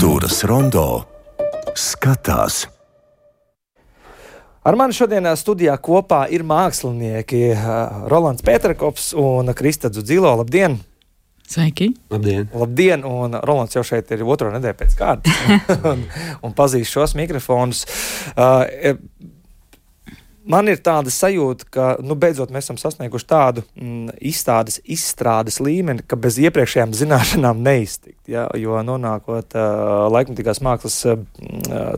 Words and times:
Kultūras 0.00 0.38
rondo 0.48 0.82
skatās. 1.76 2.62
Ar 4.64 4.78
mani 4.80 4.96
šodien 4.96 5.28
studijā 5.36 5.74
kopā 5.76 6.22
ir 6.32 6.40
mākslinieki 6.40 7.40
Rolands 8.08 8.40
Pēterkovs 8.40 9.10
un 9.20 9.52
Krista 9.52 9.90
Dzilo. 9.92 10.30
Labdien! 10.40 10.78
Sveiki! 11.44 11.90
Labdien! 12.08 12.48
Labdien! 12.56 13.04
Un 13.04 13.36
Rolands 13.44 13.76
jau 13.76 13.84
šeit 13.84 14.08
ir 14.16 14.24
otro 14.24 14.48
nedēļu 14.54 14.78
pēc 14.80 14.96
kārtas 15.02 15.44
un, 15.92 16.06
un 16.48 16.56
pazīst 16.56 16.96
šos 16.96 17.12
mikrofonus. 17.20 17.84
Uh, 18.32 18.64
man 20.50 20.70
ir 20.70 20.80
tāda 20.84 21.12
sajūta, 21.12 21.66
ka 21.72 21.88
nu, 22.04 22.16
beidzot 22.18 22.52
mēs 22.54 22.66
esam 22.66 22.78
sasnieguši 22.80 23.28
tādu 23.30 23.64
mm, 23.78 24.16
izstādes, 24.30 24.80
izstrādes 24.84 25.60
līmeni, 25.62 26.04
ka 26.06 26.18
bez 26.20 26.38
iepriekšējām 26.42 26.94
zināšanām 26.96 27.62
neiztikt. 27.68 28.20
Ja? 28.30 28.48
Jo 28.58 28.80
nonākot 28.86 29.56
uh, 29.56 30.06
laikmatīgās 30.14 30.62
mākslas 30.66 30.98
uh, 31.10 31.22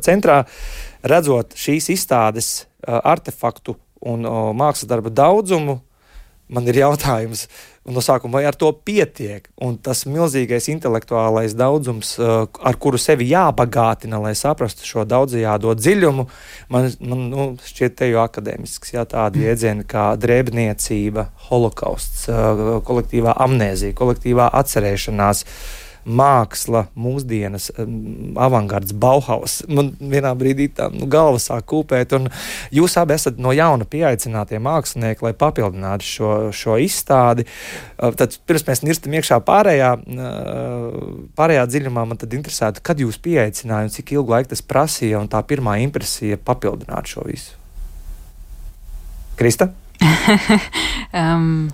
centrā, 0.05 0.43
redzot 1.07 1.57
šīs 1.59 1.91
izstādes 1.97 2.53
uh, 2.63 3.01
artefaktu 3.01 3.77
un 4.09 4.29
uh, 4.29 4.51
mākslas 4.57 4.91
darba 4.91 5.13
daudzumu, 5.15 5.81
man 6.53 6.69
ir 6.69 6.83
jautājums, 6.83 7.47
no 7.89 8.03
sākuma, 8.05 8.39
vai 8.39 8.47
ar 8.47 8.57
to 8.59 8.71
pietiek? 8.73 9.49
Un 9.63 9.77
tas 9.83 10.05
milzīgais 10.07 10.69
intelektuālais 10.71 11.57
daudzums, 11.59 12.15
uh, 12.21 12.47
ar 12.63 12.79
kuru 12.83 13.01
sevi 13.01 13.27
jābagātina, 13.33 14.21
lai 14.23 14.35
saprastu 14.39 14.87
šo 14.87 15.07
daudzajādo 15.09 15.75
dziļumu, 15.79 16.27
man, 16.73 16.91
man 17.01 17.25
nu, 17.33 17.47
šķiet 17.67 17.99
te 17.99 18.11
jau 18.13 18.23
akadēmisks, 18.25 18.95
jā, 18.95 19.07
tādi 19.11 19.47
jēdzieni 19.47 19.87
kā 19.89 20.13
drēbniecība, 20.23 21.29
holokausts, 21.49 22.29
uh, 22.31 22.77
kolektīvā 22.87 23.35
amnēzija, 23.47 23.99
kolektīvā 23.99 24.51
atcerēšanās 24.63 25.47
māksla, 26.05 26.87
mūsdienas, 26.99 27.71
avangards, 28.41 28.95
Bauhaus. 28.99 29.61
Man 29.71 29.93
vienā 29.99 30.33
brīdī 30.39 30.69
tā 30.75 30.89
nu, 30.93 31.07
galva 31.11 31.39
sāk 31.43 31.69
kūpēt, 31.71 32.15
un 32.19 32.29
jūs 32.75 32.97
abi 33.01 33.15
esat 33.17 33.39
no 33.43 33.55
jauna 33.55 33.87
pieaicinātie 33.89 34.59
mākslinieki, 34.63 35.27
lai 35.27 35.35
papildinātu 35.39 36.09
šo, 36.09 36.33
šo 36.57 36.79
izstādi. 36.83 37.47
Tad 37.99 38.37
pirms 38.49 38.67
mēs 38.69 38.85
nirstam 38.87 39.15
iekšā 39.19 39.39
pārējā, 39.47 39.95
pārējā 41.39 41.65
dziļumā, 41.71 42.07
man 42.11 42.21
tad 42.21 42.35
interesētu, 42.37 42.83
kad 42.85 43.01
jūs 43.03 43.21
pieaicinājāt 43.23 43.91
un 43.91 43.97
cik 43.97 44.15
ilgu 44.17 44.37
laiku 44.37 44.53
tas 44.53 44.67
prasīja, 44.67 45.23
un 45.23 45.31
tā 45.31 45.43
pirmā 45.47 45.79
impresija 45.85 46.41
papildināt 46.41 47.15
šo 47.15 47.27
visu. 47.31 47.59
Krista? 49.39 49.73
um. 51.23 51.69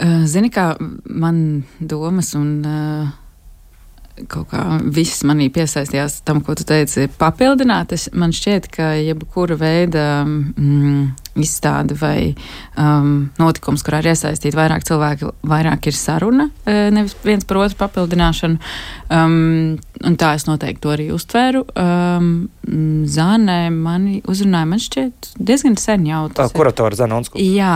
Zini, 0.00 0.50
kā 0.50 0.72
man 1.06 1.36
domas 1.78 2.32
un 2.34 2.48
uh, 2.66 3.12
kaut 4.30 4.46
kā 4.52 4.62
viss 4.94 5.24
manī 5.26 5.48
piesaistījās 5.52 6.20
tam, 6.26 6.40
ko 6.44 6.54
tu 6.58 6.64
teici, 6.66 7.08
papildināt. 7.18 7.94
Es, 7.96 8.06
man 8.14 8.32
šķiet, 8.34 8.68
ka 8.74 8.92
jebkura 9.00 9.56
veida 9.58 10.04
mm, 10.24 11.34
izstāde 11.42 11.96
vai 11.98 12.32
um, 12.78 13.28
notikums, 13.40 13.82
kurā 13.86 14.00
ir 14.02 14.12
iesaistīti 14.12 14.54
vairāk 14.58 14.86
cilvēki, 14.86 15.32
vairāk 15.50 15.90
ir 15.90 15.98
saruna, 15.98 16.48
nevis 16.66 17.16
viens 17.26 17.46
par 17.48 17.64
otru 17.64 17.80
papildināšanu. 17.82 18.74
Um, 19.14 19.38
un 20.06 20.18
tā 20.20 20.34
es 20.38 20.46
noteikti 20.46 20.84
to 20.84 20.94
arī 20.94 21.10
uztvēru. 21.14 21.66
Um, 21.74 22.34
Zānē 23.10 23.62
mani 23.74 24.20
uzrunāja, 24.30 24.70
man 24.70 24.82
šķiet, 24.82 25.34
diezgan 25.42 25.78
sen 25.80 26.06
jau. 26.08 26.28
Tā 26.34 26.48
kuratora 26.54 27.02
Zana 27.02 27.18
Onskula. 27.18 27.42
Jā 27.42 27.74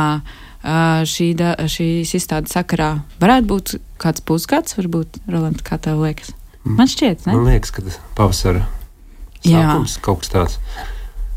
šī, 1.08 1.30
da, 1.38 1.55
šīs 1.70 2.14
izstādes 2.19 2.55
sakarā 2.56 2.98
varētu 3.22 3.50
būt 3.52 3.74
kāds 4.02 4.24
pusgads, 4.27 4.77
varbūt, 4.78 5.20
Roland, 5.30 5.62
kā 5.66 5.80
tev 5.83 6.02
liekas? 6.05 6.34
Man 6.69 6.91
šķiet, 6.91 7.27
ne? 7.27 7.34
Man 7.34 7.48
liekas, 7.48 7.72
ka 7.75 7.84
tas 7.86 7.98
pavasara 8.19 8.66
sākums 9.41 9.97
Jā. 9.97 10.05
kaut 10.05 10.22
kas 10.22 10.33
tāds. 10.34 10.58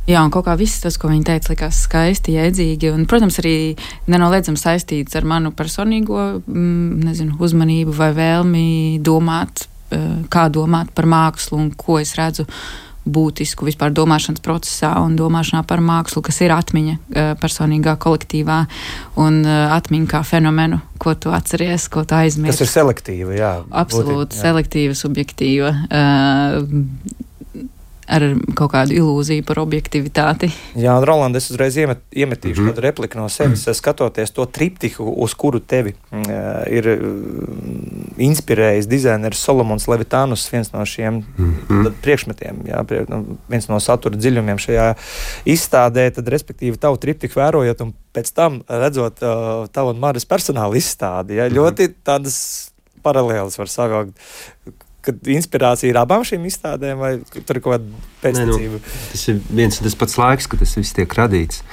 Jā, 0.09 0.23
un 0.25 0.31
kaut 0.33 0.47
kā 0.47 0.55
viss 0.57 0.81
tas, 0.81 0.97
ko 0.99 1.11
viņa 1.11 1.27
teica, 1.29 1.51
likās 1.53 1.83
skaisti, 1.85 2.33
jēdzīgi. 2.35 2.89
Un, 2.91 3.05
protams, 3.09 3.37
arī 3.39 3.55
nenoliedzami 4.11 4.59
saistīts 4.59 5.15
ar 5.15 5.27
manu 5.29 5.53
personīgo 5.55 6.23
mm, 6.41 7.03
nezinu, 7.05 7.37
uzmanību 7.39 7.93
vai 7.95 8.09
vēlmi 8.17 8.65
domāt, 9.05 9.67
kā 10.31 10.47
domāt 10.51 10.93
par 10.95 11.07
mākslu 11.11 11.59
un 11.59 11.69
ko 11.77 11.99
es 12.01 12.15
redzu 12.17 12.47
būtisku 13.05 13.65
vispār 13.65 13.93
domāšanas 13.95 14.43
procesā 14.45 14.91
un 15.01 15.15
domāšanā 15.17 15.63
par 15.67 15.81
mākslu, 15.81 16.21
kas 16.25 16.41
ir 16.45 16.53
atmiņa 16.53 16.93
eh, 16.93 17.31
personīgā, 17.41 17.95
kolektīvā 18.01 18.59
un 19.21 19.41
eh, 19.45 19.73
atmiņa 19.77 20.11
kā 20.11 20.21
fenomenu, 20.27 20.81
ko 21.01 21.15
tu 21.17 21.33
atceries, 21.33 21.87
ko 21.91 22.05
tu 22.05 22.17
aizmirsti. 22.19 22.61
Tas 22.61 22.67
ir 22.67 22.73
selektīvi, 22.75 23.39
jā. 23.41 23.55
Absolūti, 23.83 24.37
selektīva, 24.37 24.97
subjektīva. 24.97 25.73
Uh, 25.89 27.27
ar 28.11 28.25
kaut 28.57 28.73
kādu 28.73 28.95
ilūziju 28.97 29.45
par 29.47 29.61
objektivitāti. 29.63 30.51
Jā, 30.79 30.97
Roland, 31.05 31.35
es 31.39 31.49
uzreiz 31.51 31.77
iemet, 31.79 32.01
iemetīšu 32.11 32.61
mm 32.61 32.67
-hmm. 32.67 32.73
kādu 32.73 32.85
repliku 32.87 33.17
no 33.19 33.29
sevis, 33.29 33.67
mm 33.67 33.79
skatoties 33.81 34.31
to 34.31 34.45
triptiku, 34.45 35.03
uz 35.03 35.33
kuru 35.33 35.59
tevi 35.59 35.93
uh, 36.11 36.19
ir 36.67 36.87
uh, 36.87 36.97
inspirējis 38.17 38.87
dizainers 38.87 39.39
Solomons 39.39 39.87
Levitānus, 39.87 40.51
viens 40.51 40.71
no 40.73 40.85
šiem 40.85 41.23
mm 41.37 41.55
-hmm. 41.69 41.91
priekšmetiem, 42.01 42.55
jā, 42.65 42.83
prie, 42.83 43.05
nu, 43.09 43.37
viens 43.49 43.67
no 43.67 43.79
satura 43.79 44.17
dziļumiem 44.17 44.57
šajā 44.57 44.93
izstādē, 45.45 46.11
tad 46.11 46.27
respektīvi 46.27 46.77
tavu 46.77 46.97
triptiku 46.97 47.39
vērojot 47.39 47.81
un 47.81 47.93
pēc 48.13 48.33
tam 48.33 48.61
redzot 48.67 49.23
uh, 49.23 49.67
tavu 49.71 49.89
un 49.89 49.99
Maras 49.99 50.25
personāla 50.25 50.75
izstādi, 50.75 51.33
jā, 51.33 51.49
mm 51.49 51.51
-hmm. 51.51 51.57
ļoti 51.57 51.93
tādas 52.03 52.71
paralēlas 53.03 53.57
var 53.57 53.67
savilkt 53.67 54.17
kad 55.05 55.31
inspirācija 55.33 55.91
ir 55.91 55.99
abām 56.01 56.25
šīm 56.27 56.45
izstādēm, 56.49 57.01
vai 57.01 57.11
tur 57.33 57.57
ir 57.57 57.63
kaut 57.63 57.75
kāda 57.75 58.01
pēctecība? 58.23 58.79
Nu, 58.79 58.95
tas 59.11 59.27
ir 59.31 59.41
viens 59.49 59.79
un 59.79 59.87
tas 59.87 59.97
pats 59.97 60.17
laiks, 60.21 60.49
kad 60.51 60.61
tas 60.61 60.75
viss 60.77 60.97
tiek 60.97 61.17
radīts. 61.17 61.63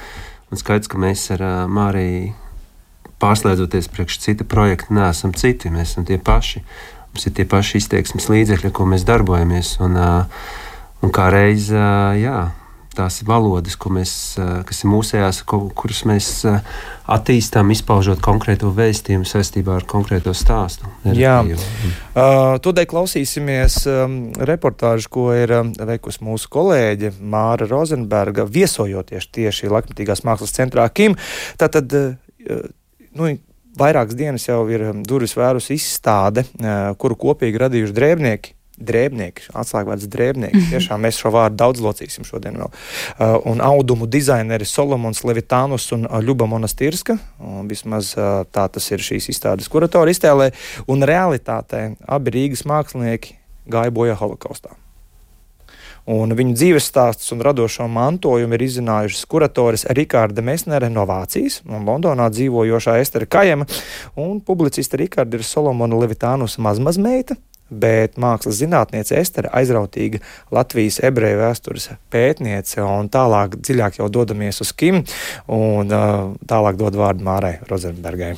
Un 0.49 0.61
skaidrs, 0.61 0.89
ka 0.89 1.01
mēs 1.01 1.27
ar 1.35 1.43
uh, 1.45 1.57
Māriju 1.69 2.33
pārslēdzoties 3.21 3.91
priekš 3.93 4.21
cita 4.23 4.47
projekta, 4.47 4.95
neesam 4.95 5.35
citi. 5.37 5.71
Mēs 5.73 5.93
esam 5.93 6.07
tie 6.07 6.17
paši. 6.17 6.63
Mums 7.11 7.27
ir 7.27 7.35
tie 7.37 7.45
paši 7.49 7.81
izteiksmes 7.81 8.29
līdzekļi, 8.31 8.71
ko 8.73 8.87
mēs 8.89 9.05
darbojamies. 9.07 9.75
Un, 9.85 9.97
uh, 9.99 10.47
un 11.05 11.13
kā 11.13 11.29
reiz, 11.33 11.69
uh, 11.73 12.15
jā, 12.17 12.39
tās 12.99 13.21
valodas, 13.27 13.77
mēs, 13.95 14.13
kas 14.67 14.83
ir 14.83 14.91
mūsējās, 14.91 15.41
kuras 15.47 16.03
mēs 16.09 16.29
attīstām, 17.09 17.71
izpaužot 17.73 18.21
konkrēto 18.23 18.71
vēstījumu 18.75 19.27
saistībā 19.27 19.79
ar 19.79 19.87
konkrēto 19.89 20.33
stāstu. 20.37 20.89
Jā, 21.15 21.39
uh, 21.43 22.57
tūdaļ 22.63 22.87
klausīsimies 22.91 23.79
um, 23.89 24.17
reportāžu, 24.49 25.09
ko 25.13 25.27
ir 25.35 25.55
um, 25.57 25.71
veikusi 25.73 26.23
mūsu 26.27 26.51
kolēģe 26.53 27.15
Māra 27.19 27.69
Rozenberga, 27.69 28.45
viesojoties 28.45 29.29
tieši 29.33 29.71
Lakmatīgās 29.73 30.25
mākslas 30.27 30.53
centrā 30.55 30.85
Kim. 30.93 31.17
Tātad, 31.59 31.95
uh, 31.95 32.61
nu, 33.17 33.33
vairākas 33.79 34.17
dienas 34.19 34.45
jau 34.49 34.61
ir 34.71 34.89
durvis 35.07 35.37
vērus 35.37 35.69
izstāde, 35.71 36.43
kuru 36.99 37.15
kopīgi 37.21 37.61
radījuši 37.61 37.95
drēbnieki 37.95 38.58
drēbnieki, 38.79 39.49
atslēgvārds 39.57 40.07
drēbnieki. 40.11 40.63
Tiešām 40.71 41.03
mēs 41.05 41.19
šo 41.21 41.31
vārdu 41.35 41.59
daudz 41.59 41.83
locīsim 41.83 42.27
šodien 42.27 42.59
vēl. 42.59 42.71
Uh, 42.71 43.35
un 43.51 43.63
audumu 43.63 44.07
dizaineri 44.09 44.67
Solomons 44.67 45.23
Levitānus 45.27 45.89
un 45.95 46.07
uh, 46.07 46.19
Ļuba 46.23 46.47
Monastirska. 46.49 47.19
Un 47.43 47.69
vismaz 47.71 48.13
uh, 48.17 48.43
tā 48.51 48.67
tas 48.71 48.91
ir 48.91 49.03
šīs 49.03 49.31
izstādes 49.33 49.71
kuratora 49.71 50.13
iztēlē. 50.15 50.51
Un 50.91 51.05
realitātē 51.07 51.85
abi 52.07 52.37
Rīgas 52.37 52.65
mākslinieki 52.69 53.39
gāja 53.69 53.93
bojā 53.93 54.17
holokaustā. 54.19 54.75
Un 56.09 56.31
viņu 56.33 56.55
dzīves 56.57 56.87
stāsts 56.89 57.29
un 57.35 57.43
radošo 57.45 57.85
mantojumu 57.91 58.55
ir 58.57 58.63
izzinājušas 58.65 59.27
kuratoris 59.29 59.85
Rikārda 59.93 60.41
Mesnere 60.41 60.89
no 60.89 61.03
Vācijas 61.05 61.59
un 61.67 61.85
Londonā 61.85 62.31
dzīvojošā 62.33 62.95
Estere 63.03 63.27
Kajema 63.29 63.67
un 64.17 64.39
publicista 64.41 64.97
Rikārda 64.97 65.37
ir 65.37 65.45
Solomona 65.45 65.99
Levitānus 66.01 66.57
mazmazmeita, 66.57 67.37
bet 67.69 68.19
mākslas 68.21 68.59
zinātniece 68.61 69.17
Estere 69.19 69.51
aizrautīga 69.55 70.21
Latvijas 70.55 70.99
ebreju 71.05 71.41
vēstures 71.41 71.89
pētniece, 72.13 72.83
un 72.83 73.09
tālāk 73.13 73.59
dziļāk 73.59 73.99
jau 74.01 74.11
dodamies 74.11 74.61
uz 74.65 74.73
Kim, 74.75 75.03
un 75.47 75.91
uh, 75.93 76.31
tālāk 76.49 76.79
dod 76.79 76.97
vārdu 76.99 77.25
Mārai 77.25 77.57
Rozenbergai. 77.69 78.35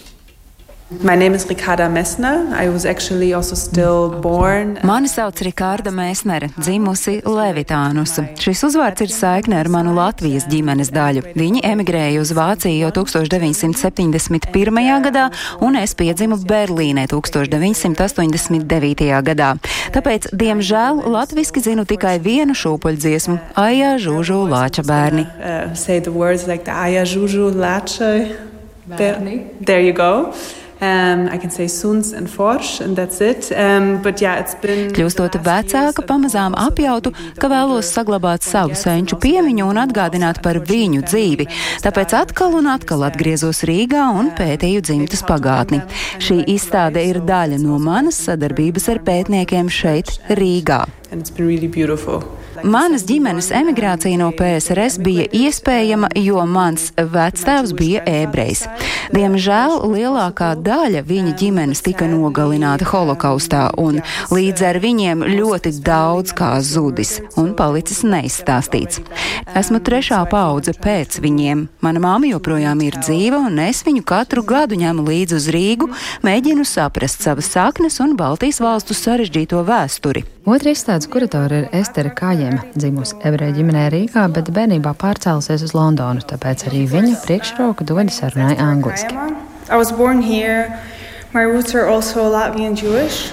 My 1.00 1.16
name 1.16 1.34
is 1.34 1.48
Ricarda 1.48 1.88
Messner. 1.88 2.52
I 2.52 2.68
was 2.68 2.86
actually 2.86 3.34
also 3.34 3.56
still 3.56 4.22
born. 4.22 4.78
Mani 4.84 5.08
sauc 5.08 5.40
Rikārda 5.40 5.88
Mēsnere, 5.88 6.52
dzimusi 6.60 7.24
Levitānusu. 7.24 8.36
Šis 8.36 8.60
uzvārds 8.68 9.00
ir 9.06 9.12
saikne 9.16 9.56
ar 9.56 9.70
manu 9.72 9.96
Latvijas 9.96 10.44
ģimenes 10.52 10.92
daļu. 10.92 11.32
Viņi 11.40 11.64
emigrēja 11.64 12.20
uz 12.20 12.36
Vāciju 12.36 12.84
jau 12.84 12.92
1971. 13.00 14.52
gadā, 15.08 15.32
un 15.64 15.80
es 15.80 15.96
piedzimu 15.96 16.44
Berlīnē 16.44 17.08
1989. 17.08 19.24
gadā. 19.32 19.56
Tāpēc, 19.96 20.36
diemžēl, 20.36 21.08
latviski 21.08 21.64
zinu 21.64 21.88
tikai 21.88 22.20
vienu 22.20 22.52
šūpuļdziesmu- 22.52 23.40
Aijā 23.66 23.96
žūžu 23.96 24.44
lāča 24.44 24.84
bērni. 24.84 25.24
Uh, 25.40 25.72
say 25.74 26.02
the 26.02 26.12
words 26.12 26.52
like 26.52 26.66
the 26.66 26.76
Aijā 26.76 27.08
žūžu 27.08 27.56
lāča 27.56 28.36
bērni. 28.92 29.48
There 29.64 29.80
you 29.80 29.94
go. 29.94 30.34
Um, 30.82 31.28
I 31.28 31.38
can 31.38 31.52
say 31.52 31.68
Suns 31.68 32.12
and 32.12 32.28
Forš, 32.28 32.82
and 32.82 32.96
that's 32.96 33.22
it. 33.22 33.52
Um, 33.52 34.02
but 34.02 34.20
yeah, 34.20 34.40
it's 34.40 34.56
been. 34.56 34.90
Kļūstot 34.90 35.38
vecāka, 35.46 36.02
pamazām 36.10 36.56
apjautu, 36.58 37.12
ka 37.38 37.52
vēlos 37.52 37.92
saglabāt 37.94 38.42
savu 38.42 38.74
senču 38.74 39.20
piemiņu 39.22 39.68
un 39.70 39.78
atgādināt 39.78 40.42
par 40.42 40.58
viņu 40.66 41.04
dzīvi. 41.06 41.46
Tāpēc 41.86 42.18
atkal 42.18 42.58
un 42.58 42.72
atkal 42.74 43.06
atgriezos 43.06 43.62
Rīgā 43.70 44.08
un 44.18 44.34
pētīju 44.34 44.82
dzimtas 44.90 45.22
pagātni. 45.30 45.84
Šī 46.18 46.42
izstāde 46.50 47.06
ir 47.06 47.22
daļa 47.30 47.62
no 47.62 47.78
manas 47.78 48.18
sadarbības 48.26 48.90
ar 48.90 49.06
pētniekiem 49.06 49.70
šeit, 49.70 50.18
Rīgā. 50.34 50.88
And 51.12 51.22
it's 51.22 51.30
been 51.30 51.46
really 51.46 51.70
beautiful. 51.70 52.26
Manas 52.64 53.06
ģimenes 53.08 53.48
emigrācija 53.56 54.20
no 54.20 54.28
PSRS 54.36 55.00
bija 55.02 55.24
iespējama, 55.32 56.10
jo 56.20 56.44
mans 56.46 56.90
vectēvs 56.98 57.72
bija 57.78 58.04
ebrejs. 58.06 58.66
Diemžēl 59.16 59.78
lielākā 59.92 60.52
daļa 60.60 61.02
viņa 61.08 61.34
ģimenes 61.40 61.82
tika 61.86 62.10
nogalināta 62.12 62.86
holokaustā, 62.92 63.64
un 63.82 64.02
līdz 64.34 64.66
ar 64.68 64.80
viņiem 64.84 65.24
ļoti 65.32 65.74
daudz 65.86 66.36
kā 66.38 66.52
zudis 66.66 67.18
un 67.40 67.54
palicis 67.58 68.04
neizstāstīts. 68.08 69.02
Esmu 69.58 69.82
trešā 69.84 70.22
paudze 70.32 70.76
pēc 70.76 71.22
viņiem. 71.24 71.66
Mana 71.82 72.04
māma 72.04 72.30
joprojām 72.30 72.84
ir 72.86 73.00
dzīva, 73.00 73.42
un 73.48 73.64
es 73.64 73.82
viņu 73.88 74.04
katru 74.08 74.46
gadu 74.48 74.78
ņemu 74.80 75.08
līdzi 75.08 75.40
uz 75.40 75.50
Rīgu, 75.56 75.90
mēģinu 76.28 76.68
saprast 76.68 77.24
savas 77.26 77.50
saknes 77.56 78.00
un 78.04 78.16
Baltijas 78.20 78.62
valstu 78.64 78.98
sarežģīto 78.98 79.64
vēsturi. 79.68 80.28
Otra 80.46 80.72
izstādes 80.74 81.10
kuratore 81.12 81.66
ir 81.66 81.82
Estere 81.82 82.10
Kājēma, 82.42 82.62
dzimusi 82.74 83.18
ebreju 83.22 83.54
ģimenē 83.60 83.82
Rīgā, 83.94 84.22
bet 84.34 84.48
bērnībā 84.56 84.96
pārcēlusies 84.98 85.62
uz 85.68 85.76
Londonu, 85.78 86.24
tāpēc 86.26 86.64
arī 86.72 86.88
viņa 86.90 87.20
priekšroka 87.22 87.86
dodas 87.86 88.18
sarunai 88.18 88.56
angliski. 88.58 89.14
I 89.70 89.78
was 89.78 89.92
born 89.94 90.24
here. 90.26 90.82
My 91.38 91.46
roots 91.46 91.76
are 91.78 91.86
also 91.86 92.26
Latvian 92.26 92.74
Jewish. 92.74 93.30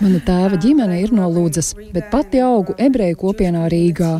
Mana 0.00 0.18
tēva 0.26 0.56
ģimene 0.58 0.96
ir 0.98 1.12
no 1.14 1.28
Lūdzas, 1.30 1.68
bet 1.94 2.08
pati 2.10 2.40
augu 2.42 2.74
ebreju 2.74 3.20
kopienā 3.20 3.68
Rīgā. 3.70 4.10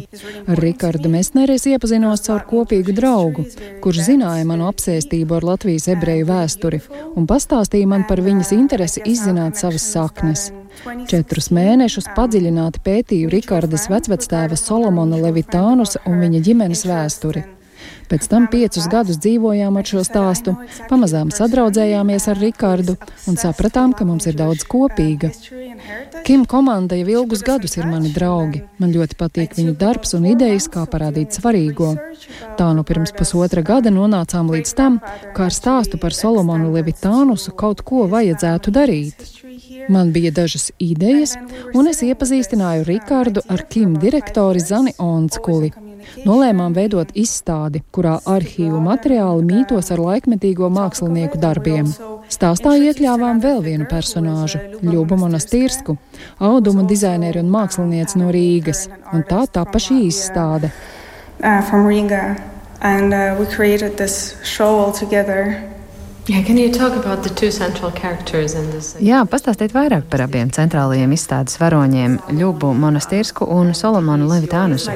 Ar 0.46 0.62
Rikardu 0.62 1.10
Mesneri 1.10 1.56
es 1.58 1.66
iepazinos 1.66 2.22
caur 2.28 2.46
kopīgu 2.46 2.94
draugu, 2.94 3.48
kurš 3.82 4.04
zināja 4.12 4.46
manu 4.46 4.70
apsēstību 4.70 5.40
ar 5.40 5.48
Latvijas 5.50 5.90
ebreju 5.90 6.30
vēsturi 6.30 6.82
un 7.18 7.26
pastāstīja 7.26 7.90
man 7.90 8.06
par 8.06 8.22
viņas 8.22 8.54
interesi 8.54 9.02
izzināt 9.02 9.58
savas 9.58 9.90
saknes. 9.90 10.52
Četrus 11.10 11.50
mēnešus 11.50 12.12
padziļināti 12.14 12.84
pētīju 12.86 13.34
Rikardas 13.34 13.90
vecvectēva 13.90 14.54
Solomona 14.54 15.18
Levitānusa 15.18 16.06
un 16.06 16.22
viņa 16.22 16.46
ģimenes 16.46 16.86
vēsturi. 16.86 17.42
Pēc 18.10 18.26
tam 18.26 18.48
piecus 18.50 18.88
gadus 18.90 19.20
dzīvojām 19.22 19.76
ar 19.78 19.86
šo 19.86 20.00
stāstu, 20.06 20.56
pamazām 20.90 21.28
sadraudzējāmies 21.34 22.24
ar 22.32 22.40
Rikārdu 22.42 22.96
un 23.30 23.38
sapratām, 23.38 23.92
ka 23.94 24.06
mums 24.08 24.26
ir 24.26 24.34
daudz 24.38 24.64
kopīga. 24.66 25.30
Kim 26.26 26.42
komanda 26.50 26.98
jau 26.98 27.06
ilgus 27.12 27.44
gadus 27.46 27.76
ir 27.78 27.86
mani 27.86 28.10
draugi. 28.14 28.64
Man 28.82 28.90
ļoti 28.96 29.18
patīk 29.20 29.54
viņu 29.58 29.76
darbs 29.78 30.16
un 30.18 30.26
idejas, 30.32 30.66
kā 30.72 30.82
parādīt 30.90 31.38
svarīgo. 31.38 31.92
Tā 32.58 32.72
nu 32.74 32.82
pirms 32.88 33.14
pusotra 33.14 33.62
gada 33.66 33.92
nonācām 33.94 34.50
līdz 34.50 34.74
tam, 34.74 34.98
kā 35.36 35.46
ar 35.46 35.54
stāstu 35.54 36.00
par 36.02 36.16
Solomonu 36.16 36.72
Levitānusu 36.74 37.54
kaut 37.54 37.84
ko 37.86 38.08
vajadzētu 38.10 38.74
darīt. 38.74 39.22
Man 39.88 40.10
bija 40.12 40.34
dažas 40.34 40.70
idejas, 40.82 41.36
un 41.74 41.90
es 41.90 42.02
iepazīstināju 42.06 42.86
Rikārdu 42.90 43.46
ar 43.48 43.64
Kim 43.70 43.94
direktori 44.02 44.60
Zani 44.62 44.96
Onskuli. 44.98 45.70
Nolēmām 46.26 46.74
veidot 46.76 47.10
izstādi, 47.18 47.82
kurā 47.94 48.18
arhīvu 48.28 48.80
materiāli 48.84 49.46
mītos 49.48 49.90
ar 49.94 50.02
laikmetīgo 50.04 50.70
mākslinieku 50.72 51.40
darbiem. 51.40 51.90
Stāstā 52.30 52.76
iekļāvām 52.78 53.40
vēl 53.42 53.62
vienu 53.64 53.88
personāžu- 53.90 54.60
Ļubu 54.92 55.18
Monastīrsku, 55.24 55.96
auduma 56.38 56.86
dizaineri 56.86 57.42
un 57.42 57.50
mākslinieci 57.50 58.20
no 58.22 58.30
Rīgas, 58.30 58.86
un 59.12 59.24
tā 59.26 59.46
tapa 59.50 59.78
šī 59.78 60.06
izstāde. 60.06 60.70
Uh, 61.42 61.60
and 62.82 63.12
uh, 63.14 63.36
we 63.38 63.46
created 63.46 63.96
this 63.96 64.36
show 64.42 64.78
all 64.78 64.92
together. 64.92 65.60
Yeah, 66.30 66.46
Jā, 69.02 69.24
pastāstiet 69.26 69.72
vairāk 69.74 70.04
par 70.12 70.22
abiem 70.28 70.52
centrālajiem 70.54 71.10
izstādes 71.16 71.58
varoņiem- 71.58 72.20
Ļubu 72.38 72.70
Monastīrsku 72.78 73.48
un 73.50 73.74
Solomonu 73.74 74.28
Levitānusu. 74.30 74.94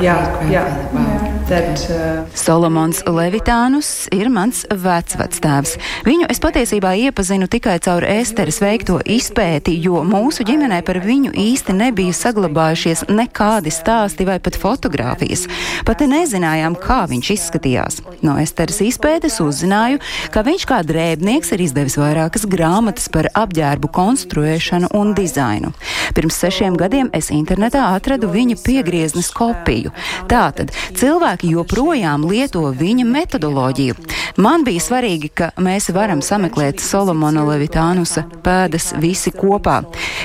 Yeah, 0.00 0.30
yeah. 0.46 1.32
That, 1.48 1.82
uh... 1.90 2.22
Solomons 2.38 3.02
Levitānus 3.02 4.06
ir 4.14 4.30
mans 4.30 4.62
vecvectēvs. 4.70 5.74
Viņu 6.06 6.28
es 6.30 6.38
patiesībā 6.40 6.94
iepazinu 7.08 7.48
tikai 7.50 7.74
caur 7.82 8.06
Esteres 8.06 8.60
veikto 8.62 9.00
izpēti, 9.02 9.74
jo 9.82 10.04
mūsu 10.06 10.46
ģimenē 10.46 10.78
par 10.86 11.02
viņu 11.02 11.34
īsti 11.34 11.74
nebija 11.76 12.14
saglabājušies 12.14 13.08
nekādi 13.10 13.74
stāsti 13.74 14.28
vai 14.28 14.38
pat 14.38 14.56
fotogrāfijas. 14.62 15.48
Pat 15.84 16.06
nezinājām, 16.06 16.78
kā 16.78 17.02
viņš 17.10 17.34
izskatījās. 17.36 18.00
No 18.22 18.38
Esteres 18.40 18.78
izpētes 18.86 19.40
uzzināju, 19.42 19.98
ka 20.34 20.42
viņš 20.46 20.66
kā 20.68 20.80
drēbnieks 20.86 21.52
ir 21.54 21.64
izdevis 21.64 21.98
vairākas 22.00 22.46
grāmatas 22.50 23.08
par 23.12 23.28
apģērbu 23.38 23.90
konstruēšanu 23.94 24.92
un 24.98 25.14
dizainu. 25.16 25.72
Pirms 26.16 26.38
sešiem 26.44 26.76
gadiem 26.80 27.10
es 27.16 27.30
internetā 27.34 27.84
atradu 27.96 28.30
viņa 28.32 28.58
piegrieznes 28.64 29.30
kopiju. 29.34 29.92
Tātad 30.30 30.72
cilvēki 30.98 31.52
joprojām 31.56 32.26
lieto 32.28 32.64
viņa 32.76 33.06
metodoloģiju. 33.08 33.98
Man 34.36 34.64
bija 34.64 34.80
svarīgi, 34.80 35.28
ka 35.36 35.50
mēs 35.60 35.90
varam 35.92 36.22
sameklēt 36.24 36.80
Solomona 36.80 37.42
Levitānusa 37.44 38.24
pēdas 38.44 38.92
visi 39.02 39.32
kopā, 39.34 39.82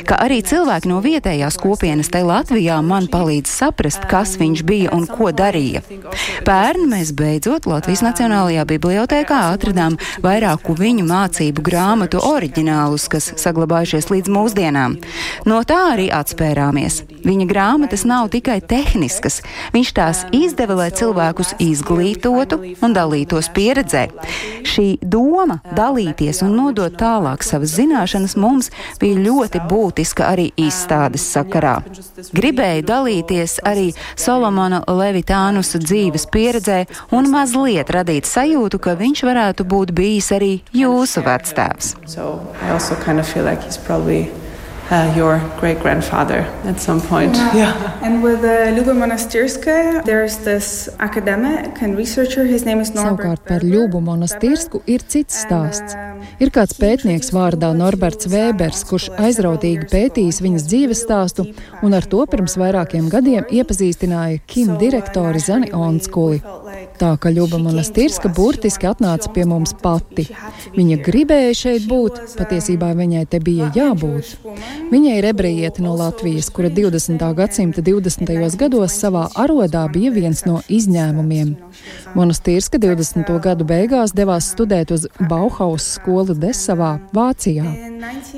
ka 0.07 0.19
arī 0.23 0.39
cilvēki 0.45 0.91
no 0.91 1.01
vietējās 1.03 1.57
kopienas 1.59 2.11
te 2.13 2.21
Latvijā 2.23 2.77
man 2.85 3.09
palīdz 3.11 3.51
saprast, 3.51 4.07
kas 4.07 4.37
viņš 4.39 4.63
bija 4.67 4.93
un 4.95 5.07
ko 5.09 5.31
darīja. 5.35 5.81
Pērn 6.47 6.87
mēs 6.91 7.11
beidzot 7.17 7.67
Latvijas 7.67 8.03
Nacionālajā 8.05 8.63
bibliotēkā 8.69 9.41
atradām 9.51 9.97
vairāku 10.23 10.77
viņu 10.77 11.07
mācību 11.09 11.65
grāmatu 11.65 12.21
oriģinālus, 12.23 13.09
kas 13.11 13.33
saglabājušies 13.41 14.11
līdz 14.13 14.31
mūsdienām. 14.31 14.97
No 15.49 15.59
tā 15.67 15.81
arī 15.95 16.07
atspērāmies. 16.13 17.01
Viņa 17.27 17.49
grāmatas 17.49 18.05
nav 18.07 18.29
tikai 18.31 18.61
tehniskas, 18.63 19.41
viņš 19.75 19.93
tās 19.97 20.23
izdeva, 20.35 20.77
lai 20.83 20.89
cilvēkus 20.95 21.57
izglītotu 21.63 22.61
un 22.79 22.95
dalītos 22.95 23.51
pieredzē. 23.55 23.96
Šī 24.67 24.87
doma 25.01 25.59
dalīties 25.77 26.43
un 26.45 26.55
nodot 26.59 26.93
tālāk 26.99 27.45
savas 27.45 27.75
zināšanas 27.77 28.35
mums 28.39 28.71
bija 29.01 29.19
ļoti 29.25 29.61
būtiska 29.69 30.27
arī 30.31 30.49
izstādes 30.59 31.25
sakarā. 31.33 31.77
Gribēju 32.37 32.85
dalīties 32.87 33.59
arī 33.67 33.91
Solomona 34.15 34.83
Levitānusa 34.87 35.81
dzīves 35.83 36.27
pieredzē 36.33 36.83
un 37.15 37.31
mazliet 37.33 37.91
radīt 37.93 38.29
sajūtu, 38.29 38.81
ka 38.81 38.97
viņš 38.99 39.23
varētu 39.27 39.67
būt 39.67 39.93
bijis 39.97 40.31
arī 40.35 40.53
jūsu 40.75 41.23
vectēvs. 41.25 41.95
So 42.05 42.41
I 42.61 42.71
also 42.71 42.95
kind 43.05 43.19
of 43.19 43.27
feel 43.27 43.45
like 43.45 43.63
he's 43.63 43.77
probably 43.77 44.27
uh, 44.91 45.13
your 45.15 45.41
great 45.59 45.79
grandfather 45.79 46.41
at 46.63 46.79
some 46.79 47.01
point. 47.01 47.35
Yeah. 47.35 47.55
yeah. 47.55 48.05
And 48.05 48.23
with 48.23 48.43
uh, 48.43 48.71
Luba 48.75 48.93
Monastirska, 48.93 50.03
there's 50.05 50.37
this 50.39 50.89
academic 50.99 51.81
and 51.81 51.97
researcher. 51.97 52.45
His 52.45 52.65
name 52.65 52.79
is 52.79 52.93
Norbert. 52.93 53.25
Savukārt 53.25 53.47
par 53.47 53.61
Ļubu 53.61 54.01
Monastirsku 54.01 54.81
ir 54.87 55.03
cits 55.07 55.43
stāsts. 55.45 55.95
Ir 56.41 56.51
kāds 56.53 56.75
pētnieks 56.77 57.31
vārdā 57.33 57.71
Norberts 57.77 58.29
Vēbers, 58.29 58.83
kurš 58.87 59.09
aizrautīgi 59.17 59.87
pētījis 59.91 60.41
viņas 60.43 60.67
dzīves 60.69 61.03
stāstu 61.05 61.47
un 61.85 61.97
ar 61.97 62.05
to 62.09 62.23
pirms 62.29 62.57
vairākiem 62.59 63.09
gadiem 63.09 63.47
iepazīstināja 63.49 64.41
Kim 64.49 64.75
direktori 64.81 65.41
Zani 65.41 65.71
Onskuli. 65.73 66.41
Tā 66.97 67.11
ka 67.21 67.29
Ļuba 67.29 67.59
Monastirska 67.61 68.29
burtiski 68.33 68.87
atnāca 68.89 69.29
pie 69.29 69.43
mums 69.45 69.75
pati. 69.83 70.23
Viņa 70.73 70.95
gribēja 71.05 71.53
šeit 71.59 71.83
būt, 71.85 72.17
patiesībā 72.39 72.89
viņai 72.97 73.25
te 73.29 73.37
bija 73.43 73.67
jābūt. 73.75 74.31
Viņa 74.89 75.17
ir 75.19 75.27
ebrejiete 75.29 75.83
no 75.85 75.93
Latvijas, 75.99 76.49
kura 76.53 76.71
20. 76.73 77.21
gadsimta 77.37 77.83
20. 77.85 78.31
gados 78.57 78.95
savā 78.97 79.27
arodā 79.37 79.83
bija 79.93 80.09
viens 80.15 80.41
no 80.49 80.63
izņēmumiem. 80.73 81.53
Monastīrska 82.17 82.81
20. 82.81 83.29
gadu 83.45 83.67
beigās 83.67 84.15
devās 84.17 84.49
studēt 84.55 84.93
uz 84.95 85.05
Bauhaus 85.29 85.85
skolu 85.99 86.33
Desavā, 86.33 86.95
Vācijā. 87.13 87.67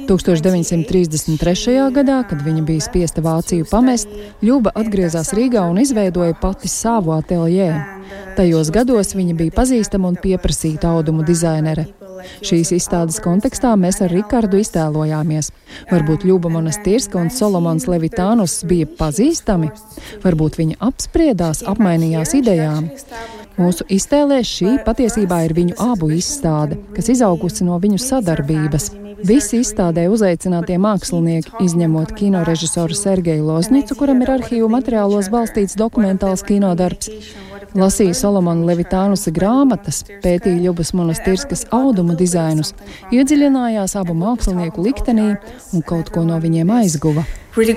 1933. 0.09 1.77
gadā, 1.95 2.19
kad 2.27 2.43
viņa 2.43 2.65
bija 2.67 2.83
spiesta 2.83 3.23
Vāciju 3.23 3.69
pamest, 3.71 4.11
Ļuba 4.43 4.75
atgriezās 4.75 5.31
Rīgā 5.37 5.63
un 5.69 5.79
izveidoja 5.79 6.35
pati 6.41 6.67
savu 6.67 7.15
ateljē. 7.15 7.98
Tajos 8.37 8.71
gados 8.71 9.15
viņa 9.15 9.35
bija 9.39 9.55
pazīstama 9.55 10.11
un 10.11 10.19
pieprasīta 10.19 10.93
audumu 10.93 11.25
dizainere. 11.27 11.87
Šīs 12.43 12.73
izstādes 12.75 13.19
kontekstā 13.23 13.73
mēs 13.79 14.01
ar 14.03 14.11
Rikardu 14.13 14.59
iztēlojāmies. 14.63 15.51
Varbūt 15.91 16.25
Ļuba 16.27 16.51
Monastirska 16.53 17.19
un 17.21 17.31
Solomons 17.33 17.87
Levitānus 17.91 18.59
bija 18.67 18.87
pazīstami, 18.99 19.71
varbūt 20.23 20.59
viņi 20.59 20.79
apspriedās, 20.89 21.63
apmainījās 21.69 22.35
idejām. 22.39 22.89
Mūsu 23.59 23.83
iztēlē 23.91 24.39
šī 24.47 24.77
patiesībā 24.85 25.41
ir 25.47 25.53
viņu 25.57 25.75
abu 25.83 26.13
izstāde, 26.15 26.77
kas 26.95 27.09
izaugusi 27.11 27.67
no 27.67 27.79
viņu 27.83 27.99
sadarbības. 27.99 28.93
Visi 29.27 29.59
izstādē 29.59 30.05
uzaicinātie 30.07 30.77
mākslinieki, 30.79 31.57
izņemot 31.65 32.13
kino 32.15 32.45
režisoru 32.47 32.95
Sergeju 32.95 33.49
Loznicu, 33.49 33.97
kuram 33.99 34.23
ir 34.23 34.31
arhīvu 34.37 34.69
materiālos 34.71 35.27
balstīts 35.33 35.75
dokumentāls 35.79 36.45
kinodarbs, 36.47 37.11
lasīja 37.77 38.15
Solomona 38.17 38.65
Levitānusa 38.65 39.33
grāmatas, 39.35 40.03
pētīja 40.23 40.63
Ļubas 40.67 40.93
monastirskas 40.97 41.65
audumu 41.75 42.15
dizainus, 42.19 42.73
iedziļinājās 43.13 43.97
abu 43.99 44.15
mākslinieku 44.17 44.85
liktenī 44.85 45.35
un 45.73 45.85
kaut 45.85 46.13
ko 46.13 46.25
no 46.27 46.39
viņiem 46.41 46.69
aizguva. 46.79 47.25
Really 47.55 47.75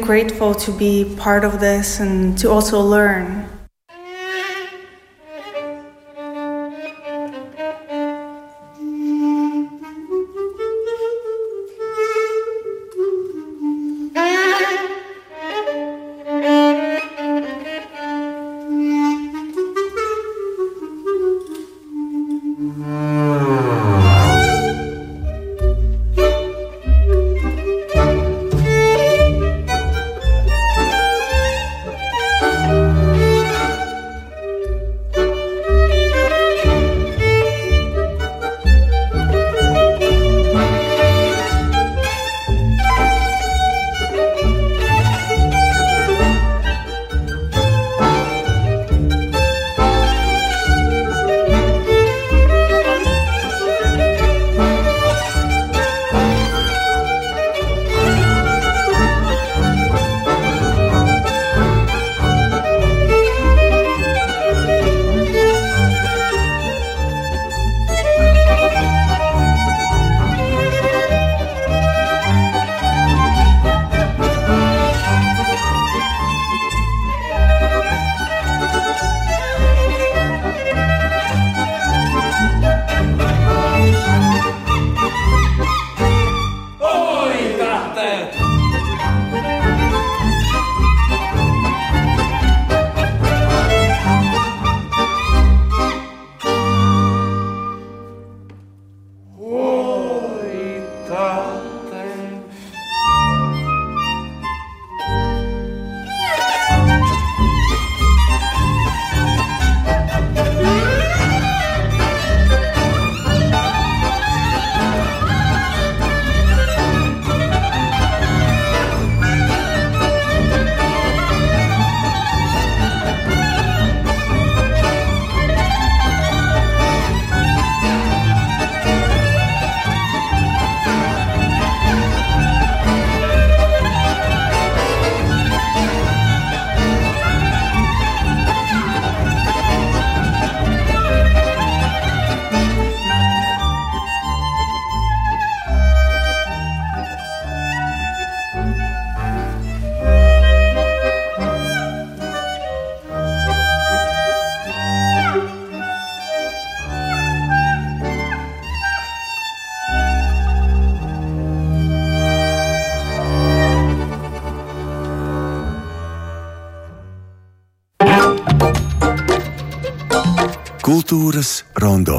Kultūras 171.42 171.64
rondo. 171.74 172.16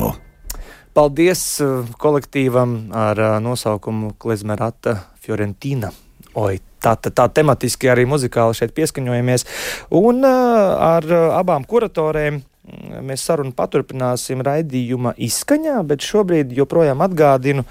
Paldies 0.92 1.42
uh, 1.64 1.86
kolektīvam 1.96 2.90
ar 2.92 3.20
uh, 3.22 3.36
nosaukumu 3.40 4.18
Klezmerata 4.20 4.98
Fiorentina. 5.24 5.94
Oi, 6.36 6.58
tā, 6.84 6.98
tā, 7.00 7.08
tā 7.08 7.30
tematiski 7.32 7.88
arī 7.88 8.04
muzikāli 8.04 8.58
šeit 8.60 8.74
pieskaņojamies. 8.76 9.48
Un 9.96 10.28
uh, 10.28 10.76
ar 10.76 11.08
abām 11.40 11.64
kuratorēm 11.64 12.42
mm, 12.42 13.00
mēs 13.08 13.24
sarunu 13.30 13.56
paturpināsim 13.56 14.44
raidījuma 14.44 15.16
izskaņā, 15.16 15.80
bet 15.88 16.04
šobrīd 16.04 16.52
joprojām 16.60 17.08
atgādinu 17.08 17.64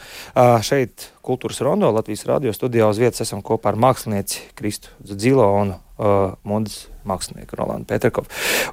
šeit 0.65 1.11
Kultūras 1.21 1.61
rondo 1.61 1.93
Latvijas 1.93 2.25
radio 2.33 2.57
studijā 2.57 2.89
uz 2.89 3.03
vietas 3.03 3.27
esam 3.27 3.45
kopā 3.45 3.75
ar 3.75 3.83
mākslinieci 3.91 4.55
Kristu 4.57 4.97
Dzilo 5.05 5.53
un 5.61 5.77
uh, 5.99 6.35
modes 6.49 6.87
mākslinieku 7.09 7.57
Rolandu 7.59 7.89
Petrakovu. 7.91 8.29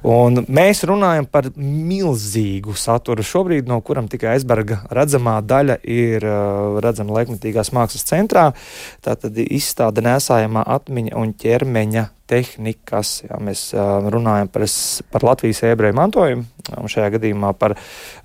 Un 0.06 0.44
mēs 0.50 0.84
runājam 0.86 1.26
par 1.30 1.50
milzīgu 1.56 2.76
saturu 2.78 3.24
šobrīd, 3.26 3.68
no 3.70 3.80
kuram 3.84 4.08
tikai 4.10 4.36
aizberga 4.36 4.82
redzamā 4.94 5.38
daļa 5.42 5.80
ir 5.90 6.26
uh, 6.26 6.78
redzama 6.84 7.18
laikmatīgās 7.18 7.72
mākslas 7.76 8.06
centrā. 8.08 8.50
Tā 9.04 9.16
tad 9.18 9.38
izstāde 9.42 10.04
nesājamā 10.06 10.64
atmiņa 10.78 11.16
un 11.18 11.34
ķermeņa 11.40 12.06
tehnikas. 12.30 13.16
Jā, 13.26 13.40
mēs 13.42 13.66
uh, 13.74 14.06
runājam 14.12 14.52
par, 14.52 14.68
par 15.10 15.26
Latvijas 15.32 15.64
ebreju 15.72 15.98
mantojumu, 15.98 16.46
un 16.78 16.94
šajā 16.94 17.16
gadījumā 17.18 17.52
par, 17.58 17.76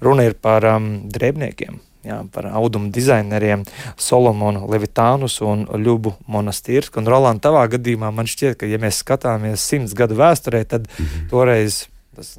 runa 0.05 0.29
ir 0.29 0.37
par 0.37 0.69
um, 0.75 0.95
drēbniekiem 1.09 1.81
jā, 2.05 2.19
par 2.33 2.49
audumu 2.51 2.91
dizaineriem 2.93 3.65
Solomonu 3.97 4.65
Levitānus 4.71 5.39
un 5.45 5.65
Ļubu 5.65 6.15
Monastīrsku. 6.31 7.01
Un 7.01 7.11
Rolanda, 7.11 7.47
tavā 7.49 7.65
gadījumā 7.75 8.13
man 8.15 8.29
šķiet, 8.29 8.59
ka, 8.61 8.69
ja 8.69 8.81
mēs 8.81 9.01
skatāmies 9.03 9.65
simts 9.65 9.97
gadu 9.97 10.17
vēsturē, 10.19 10.63
tad 10.69 10.87
-hmm. 10.87 11.27
toreiz 11.33 11.85
tas 12.15 12.35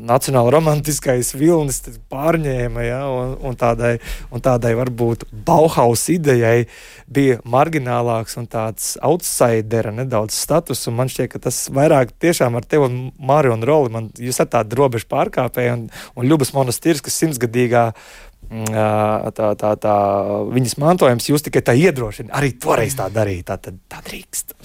nacionāla 0.00 0.50
romantiskais 0.54 1.32
vilnis 1.38 1.80
pārņēma, 2.10 2.82
ja, 2.82 3.00
un, 3.06 3.34
un, 3.50 3.56
tādai, 3.58 3.92
un 4.34 4.42
tādai 4.42 4.72
varbūt 4.78 5.26
Bauhaus 5.46 6.06
idejai 6.12 6.66
bija 7.10 7.38
marginālāks 7.46 8.38
un 8.40 8.48
tāds 8.50 8.96
outsidera 9.06 9.92
nedaudz 9.94 10.34
status, 10.36 10.86
un 10.90 10.98
man 10.98 11.12
šķiet, 11.12 11.30
ka 11.34 11.42
tas 11.46 11.62
vairāk 11.74 12.14
tiešām 12.22 12.58
ar 12.58 12.66
tevi 12.66 12.88
un 12.88 12.98
Māri 13.30 13.52
un 13.54 13.62
Roli, 13.66 13.92
man, 13.94 14.10
jūs 14.18 14.40
esat 14.40 14.54
tādi 14.56 14.78
robežu 14.78 15.06
pārkāpēji, 15.10 15.76
un, 15.76 15.86
un 16.16 16.30
Ļubas 16.30 16.54
monastīrs, 16.56 17.04
kas 17.04 17.20
simtsgadīgā 17.22 17.90
tā, 18.50 19.50
tā, 19.58 19.70
tā, 19.78 19.94
viņas 20.50 20.76
mantojums 20.82 21.28
jūs 21.30 21.44
tikai 21.46 21.62
tā 21.62 21.74
iedrošina. 21.78 22.32
Arī 22.34 22.52
toreiz 22.58 22.96
tā 22.98 23.06
darīja. 23.14 23.52
Tā, 23.52 23.58
tā, 23.62 23.74
tā 23.90 24.02
drīkst. 24.08 24.56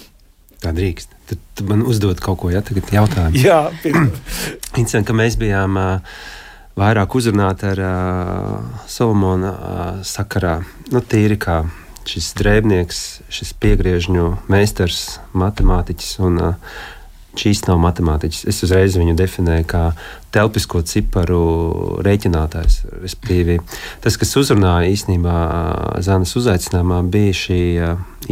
Tā 0.62 0.72
drīkst. 0.74 1.14
Tad, 1.30 1.44
tad 1.58 1.70
man 1.70 1.84
uzdod 1.86 2.18
kaut 2.22 2.40
ko, 2.42 2.50
ja 2.50 2.62
tagad 2.66 2.90
jautājumu. 2.90 3.38
Jā, 3.38 3.60
Interesanti, 4.78 5.06
ka 5.06 5.16
mēs 5.16 5.38
bijām 5.38 5.78
uh, 5.78 6.18
vairāk 6.78 7.14
uzrunāti 7.18 7.70
ar 7.70 7.82
uh, 7.86 8.82
Solomona 8.90 9.54
uh, 9.54 9.84
sakarā. 10.06 10.58
Nu, 10.90 11.02
tīri 11.02 11.38
kā 11.40 11.62
šis 12.06 12.32
drēbnieks, 12.38 13.00
šis 13.34 13.54
piegriežņu 13.62 14.28
meistars, 14.52 15.18
matemātiķis 15.34 16.18
un 16.26 16.42
uh, 16.42 16.76
Īstenībā 17.36 17.74
nav 17.74 17.82
matemātiķis. 17.84 18.44
Es 18.50 18.62
uzreiz 18.66 18.96
viņu 18.98 19.16
definēju 19.18 19.66
kā 19.70 19.82
telpisko 20.34 20.82
ciparu 20.86 21.42
rēķinātājs. 22.06 22.80
Respektīvi, 23.02 23.58
tas, 24.04 24.18
kas 24.20 24.34
uzrunāja 24.40 24.90
īstenībā 24.92 25.36
Zanas 26.04 26.34
uzaicinājumā, 26.38 27.02
bija 27.12 27.36
šī 27.44 27.60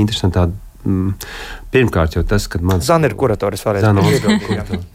interesantā. 0.00 0.48
Mm, 0.84 1.14
pirmkārt, 1.72 2.18
jau 2.18 2.24
tas, 2.28 2.48
ka 2.50 2.60
man 2.60 2.82
Zana 2.84 3.08
ir 3.08 3.16
kurators, 3.16 3.64
varētu 3.64 3.94
būt. 4.04 4.90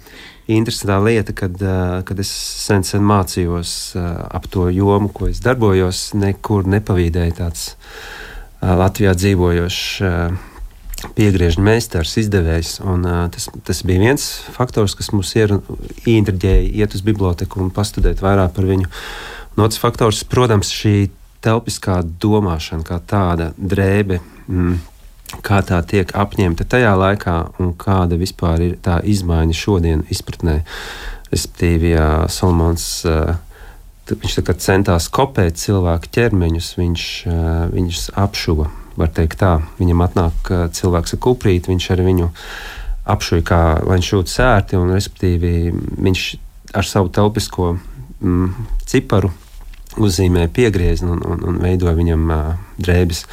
Interesantā 0.49 0.97
lieta, 1.05 1.33
kad, 1.37 1.61
kad 2.05 2.21
es 2.21 2.29
sen, 2.65 2.81
sen 2.85 3.03
mācījos 3.05 3.93
ap 3.97 4.47
to 4.49 4.69
jomu, 4.73 5.11
ko 5.13 5.27
es 5.29 5.41
darbojos, 5.45 6.07
nekur 6.17 6.65
nepavīdēju 6.69 7.35
tāds 7.37 7.67
Latvijā 8.59 9.13
dzīvojošs 9.15 9.83
piegriežņa 11.15 11.63
meistars, 11.63 12.15
izdevējs. 12.19 12.77
Un, 12.85 13.05
uh, 13.07 13.23
tas, 13.33 13.47
tas 13.67 13.81
bija 13.87 14.03
viens 14.03 14.25
faktors, 14.55 14.95
kas 14.97 15.11
mums 15.15 15.33
ieinteresēja 15.37 16.67
iet 16.81 16.95
uz 16.97 17.03
biblioteku 17.05 17.61
un 17.63 17.71
pastudēt 17.73 18.23
vairāk 18.23 18.55
par 18.57 18.67
viņu. 18.69 18.89
Un 19.55 19.65
otrs 19.65 19.81
faktors, 19.81 20.23
protams, 20.27 20.71
šī 20.75 21.09
telpiskā 21.43 22.01
domāšana, 22.21 22.85
kā 22.87 22.99
tāda 23.07 23.53
drēbe. 23.57 24.21
Mm, 24.47 24.79
Kā 25.45 25.59
tā 25.61 25.77
tiek 25.85 26.09
apņemta 26.17 26.65
tajā 26.65 26.89
laikā, 26.97 27.33
un 27.61 27.75
kāda 27.77 28.17
vispār 28.17 28.63
ir 28.65 28.71
tā 28.81 28.95
izmaiņa 29.05 29.53
šodienas 29.53 30.09
izpratnē. 30.09 30.55
Respektīvi, 31.29 31.91
ja 31.93 32.07
Salmans 32.33 32.87
uh, 33.05 33.35
viņš 34.09 34.39
centās 34.57 35.05
kopēt 35.13 35.61
cilvēku 35.61 36.09
ķermeņus, 36.17 36.71
viņš 36.81 37.05
uh, 37.29 37.45
viņus 37.75 38.07
apšuva 38.17 38.71
var 38.99 39.13
teikt 39.15 39.39
tā. 39.41 39.55
Viņam 39.79 40.03
atnāk 40.05 40.51
cilvēks 40.75 41.15
ar 41.15 41.23
kuprīti, 41.23 41.71
viņš 41.71 41.89
ar 41.95 42.03
viņu 42.05 42.29
apšuja, 43.09 43.45
kā 43.47 43.61
jūtas 43.99 44.37
sērti, 44.37 44.77
un 44.79 44.93
respektīvi 44.93 45.71
viņš 45.97 46.25
ar 46.77 46.85
savu 46.85 47.09
telpisko 47.13 47.73
mm, 48.21 48.67
ciparu 48.89 49.31
uzzīmē 49.99 50.45
piegriezni 50.53 51.09
un, 51.09 51.23
un, 51.25 51.43
un 51.49 51.59
veidoja 51.63 51.95
viņam 51.97 52.29
uh, 52.29 52.53
drēbes. 52.77 53.25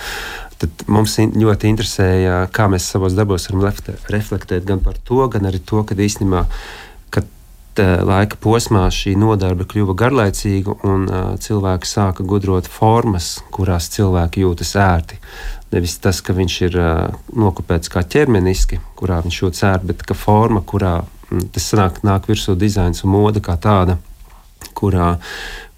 Tad 0.57 0.87
mums 0.89 1.19
ļoti 1.21 1.69
interesēja, 1.69 2.47
kā 2.55 2.65
mēs 2.73 2.89
savos 2.89 3.15
darbos 3.17 3.51
varam 3.51 3.67
reflektēt 4.09 4.65
gan 4.65 4.81
par 4.81 4.97
to, 5.05 5.21
gan 5.29 5.45
arī 5.51 5.61
to, 5.61 5.83
ka 5.85 5.99
īstenībā 6.01 6.47
laika 7.77 8.39
posmā 8.41 8.87
šī 8.93 9.17
nodarbe 9.21 9.67
kļuva 9.69 9.93
garlaicīga 10.01 10.79
un 10.89 11.03
uh, 11.11 11.35
cilvēki 11.37 11.89
sāka 11.89 12.25
gudrot 12.25 12.69
formas, 12.73 13.43
kurās 13.53 13.91
cilvēki 13.93 14.47
jūtas 14.47 14.73
ērti. 14.81 15.19
Nevis 15.73 15.97
tas, 15.99 16.21
ka 16.23 16.35
viņš 16.37 16.57
ir 16.69 16.77
uh, 16.79 17.15
nokopēts 17.35 17.91
kā 17.91 18.05
ķermeniski, 18.07 18.79
kurā 18.99 19.19
viņš 19.25 19.39
jūtas 19.41 19.65
ērti, 19.67 19.89
bet 19.91 20.05
ka 20.07 20.15
forma, 20.15 20.63
kurā 20.63 21.01
mm, 21.03 21.49
tas 21.57 21.73
nāk, 21.75 22.03
nāk 22.07 22.29
virsū 22.31 22.55
dizains 22.59 23.03
un 23.03 23.11
moda 23.11 23.43
kā 23.43 23.57
tāda, 23.59 23.97
kurā, 24.79 25.17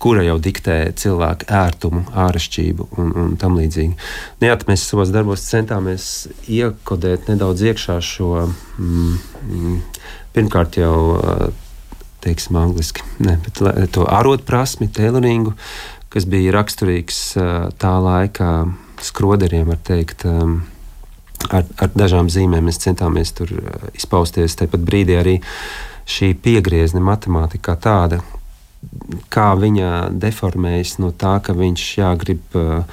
kura 0.02 0.24
jau 0.26 0.36
diktē 0.44 0.76
cilvēku 0.98 1.48
ērtumu, 1.48 2.02
āršķirību 2.26 2.88
un, 3.00 3.14
un 3.22 3.30
tam 3.40 3.56
līdzīgi. 3.56 3.96
Jā, 4.44 4.58
mēs 4.68 4.84
savos 4.90 5.12
darbos 5.14 5.46
centāmies 5.48 6.28
iekodēt 6.44 7.30
nedaudz 7.32 7.64
iekšā 7.70 7.96
šo 8.04 8.34
mm, 8.44 9.80
pirmkārt 10.36 10.80
jau. 10.82 10.98
Uh, 11.16 11.64
Teiksim, 12.18 12.56
angliski, 12.58 13.04
ne, 13.22 13.36
bet 13.44 13.60
to 13.94 14.02
arotprasmi, 14.10 14.88
tailoringu, 14.90 15.52
kas 16.10 16.26
bija 16.26 16.50
raksturīgs 16.56 17.20
tā 17.78 17.92
laikā 18.02 18.48
skroderiem, 19.04 19.68
var 19.70 19.80
teikt. 19.84 20.26
Um, 20.28 20.60
ar, 21.52 21.64
ar 21.78 21.92
dažām 21.94 22.30
zīmēm 22.32 22.68
mēs 22.68 22.80
centāmies 22.82 23.32
tur 23.36 23.52
uh, 23.54 23.86
izpausties. 23.96 24.56
Tāpat 24.58 24.82
brīdī 24.84 25.18
arī 25.18 25.38
šī 26.08 26.32
piegriezne 26.42 27.02
matemātikā 27.04 27.76
tāda, 27.80 28.20
kā 29.32 29.52
viņa 29.58 30.10
deformējas 30.14 30.98
no 31.02 31.10
tā, 31.12 31.38
ka 31.44 31.54
viņš 31.56 31.86
jā, 31.98 32.12
grib 32.20 32.58
uh, 32.58 32.84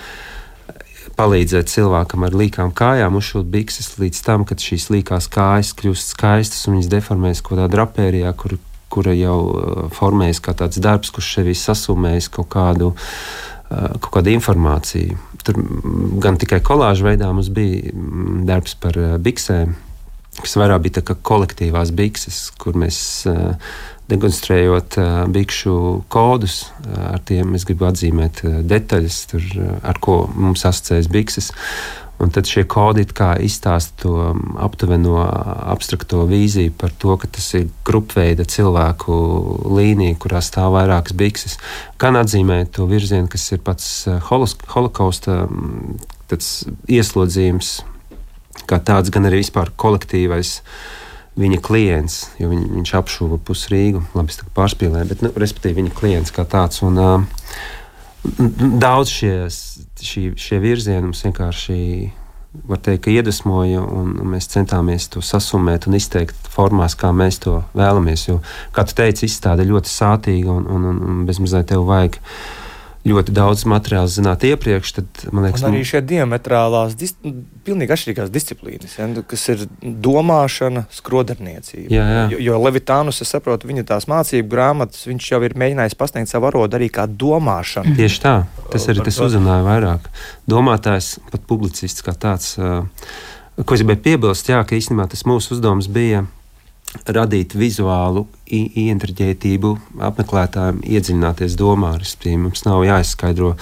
palīdzēt 1.15 1.71
cilvēkam 1.71 2.25
ar 2.27 2.35
līkām 2.35 2.73
kājām, 2.75 3.15
uzšūt 3.19 3.47
bikses 3.51 3.93
līdz 4.01 4.21
tam, 4.25 4.45
kad 4.47 4.63
šīs 4.63 4.89
līkās 4.91 5.29
kājas 5.31 5.71
kļūst 5.77 6.15
skaistas 6.15 6.65
un 6.67 6.77
viņas 6.77 6.91
deformējas 6.91 7.43
kaut 7.43 7.55
kādā 7.55 7.69
drapērijā, 7.77 8.33
kur, 8.39 8.57
kura 8.91 9.15
jau 9.15 9.37
uh, 9.45 9.85
formējas 9.95 10.43
kā 10.43 10.55
tāds 10.57 10.81
darbs, 10.83 11.13
kurš 11.15 11.37
sevi 11.39 11.55
sasumējas 11.59 12.29
kaut 12.35 12.51
kādu, 12.57 12.91
uh, 12.95 13.95
kaut 14.01 14.11
kādu 14.19 14.35
informāciju. 14.35 15.21
Tur 15.45 15.59
gan 16.23 16.39
tikai 16.41 16.61
kolāžu 16.65 17.05
veidā 17.05 17.29
mums 17.33 17.51
bija 17.53 17.91
mm, 17.93 18.45
darbs 18.49 18.77
par 18.81 18.97
eh, 18.97 19.17
biksēm, 19.21 19.75
kas 20.41 20.55
vairāk 20.59 20.87
bija 20.87 21.03
kolektīvās 21.15 21.93
bikses, 21.95 22.39
kur 22.59 22.75
mēs 22.75 22.97
uh, 23.31 23.53
demonstrējot 24.11 24.97
uh, 24.99 25.11
bikšu 25.31 25.75
kodus, 26.11 26.57
ar 26.91 27.21
tiem 27.23 27.53
es 27.55 27.63
gribu 27.63 27.87
atzīmēt 27.87 28.41
detaļas, 28.67 29.21
tur, 29.31 29.45
ar 29.79 30.01
ko 30.03 30.25
mums 30.35 30.65
asociējas 30.67 31.07
bikses. 31.13 31.53
Un 32.23 32.31
tad 32.31 32.47
šie 32.47 32.63
kodi 32.63 33.03
izstāsta 33.43 33.97
to 34.05 34.13
aptuveno 34.63 35.17
abstrakto 35.67 36.23
vīziju 36.29 36.71
par 36.79 36.93
to, 36.95 37.17
ka 37.19 37.27
tas 37.27 37.49
ir 37.59 37.67
grupveida 37.87 38.45
cilvēku 38.47 39.15
līnija, 39.75 40.15
kurā 40.23 40.39
stāv 40.39 40.77
vairākas 40.77 41.15
bikses. 41.17 41.57
Gan 41.99 42.15
atzīmē 42.21 42.63
to 42.71 42.87
virzienu, 42.87 43.27
kas 43.31 43.49
ir 43.51 43.59
pats 43.65 43.89
holokausta 44.29 45.41
ieslodzījums, 46.87 47.75
kā 48.69 48.79
tāds, 48.79 49.11
gan 49.11 49.27
arī 49.27 49.43
vispār 49.43 49.73
kolektīvais 49.75 50.61
viņa 51.35 51.59
klients, 51.59 52.21
jo 52.39 52.47
viņ, 52.47 52.67
viņš 52.77 52.93
apšuva 52.95 53.41
pusi 53.43 53.73
Rīgu. 53.73 54.05
Labi, 54.15 54.31
es 54.31 54.39
pārspīlēju, 54.55 55.09
bet, 55.11 55.23
nu, 55.25 55.33
respektīvi, 55.35 55.81
viņa 55.81 55.95
klients 55.97 56.31
kā 56.31 56.47
tāds. 56.47 56.79
Un, 56.87 56.95
uh, 56.95 57.73
Daudz 58.81 59.11
šie, 59.11 59.33
šie, 60.01 60.29
šie 60.39 60.61
virzieni 60.63 61.07
mums 61.07 61.23
vienkārši 61.25 61.79
var 62.63 62.79
teikt, 62.79 63.09
iedvesmoja, 63.11 63.81
un 63.83 64.13
mēs 64.31 64.47
centāmies 64.53 65.09
to 65.11 65.21
sasumēt 65.25 65.89
un 65.89 65.97
izteikt 65.97 66.47
formās, 66.51 66.95
kā 66.97 67.11
mēs 67.15 67.41
to 67.43 67.59
vēlamies. 67.75 68.27
Jo, 68.29 68.39
kā 68.75 68.85
tu 68.87 68.95
teici, 68.97 69.27
izstāde 69.27 69.67
ļoti 69.67 69.91
sātīga 69.91 70.53
un, 70.53 70.67
un, 70.71 70.87
un 70.93 71.25
bezmazliet 71.27 71.67
tev 71.73 71.83
vajag 71.89 72.19
ļoti 73.05 73.33
daudz 73.35 73.63
materiālu 73.69 74.09
zināt 74.09 74.43
iepriekš, 74.47 74.91
tad 74.97 75.21
man 75.29 75.45
liekas, 75.45 75.61
ka 75.61 75.69
arī 75.69 75.83
šie 75.85 76.01
diametrālās, 76.09 76.95
dis, 76.97 77.13
pilnīgi 77.67 77.93
atšķirīgās 77.93 78.31
disciplīnas, 78.33 78.95
ja, 78.97 79.05
nu, 79.11 79.21
kas 79.29 79.43
ir 79.53 79.65
domāšana, 79.81 80.87
skrodarniecība. 80.93 81.85
Jā, 81.93 82.05
jā. 82.15 82.23
Jo, 82.33 82.41
jo 82.47 82.61
Levitānus, 82.63 83.21
es 83.21 83.33
saprotu, 83.35 83.69
viņa 83.69 83.85
tās 83.91 84.09
mācību 84.09 84.49
grāmatas, 84.49 85.05
viņš 85.09 85.29
jau 85.35 85.41
ir 85.45 85.57
mēģinājis 85.61 85.97
pasniegt 85.99 86.33
savu 86.33 86.49
valodu 86.49 86.79
arī 86.79 86.89
kā 86.93 87.05
domāšanu. 87.05 87.93
Tieši 87.99 88.21
tā, 88.25 88.35
tas 88.73 88.89
arī 88.89 89.05
tas 89.05 89.21
uzrunāja 89.27 89.67
vairāk. 89.67 90.09
Domātājs, 90.49 91.15
pat 91.29 91.45
publicists 91.49 92.05
kā 92.05 92.15
tāds, 92.17 92.55
ko 92.57 93.77
es 93.77 93.85
gribēju 93.85 94.01
piebilst, 94.09 94.49
jā, 94.49 94.63
ka 94.65 94.77
īstenībā 94.79 95.05
tas 95.13 95.27
mūsu 95.29 95.53
uzdevums 95.57 95.91
bija 95.93 96.25
radīt 97.07 97.55
vizuālu 97.57 98.25
ieinteresētību 98.45 99.71
apmeklētājiem, 100.09 100.81
iedziļināties 100.85 101.57
domā. 101.59 101.95
Mums 102.37 102.65
nav 102.67 102.83
jāizskaidro 102.87 103.55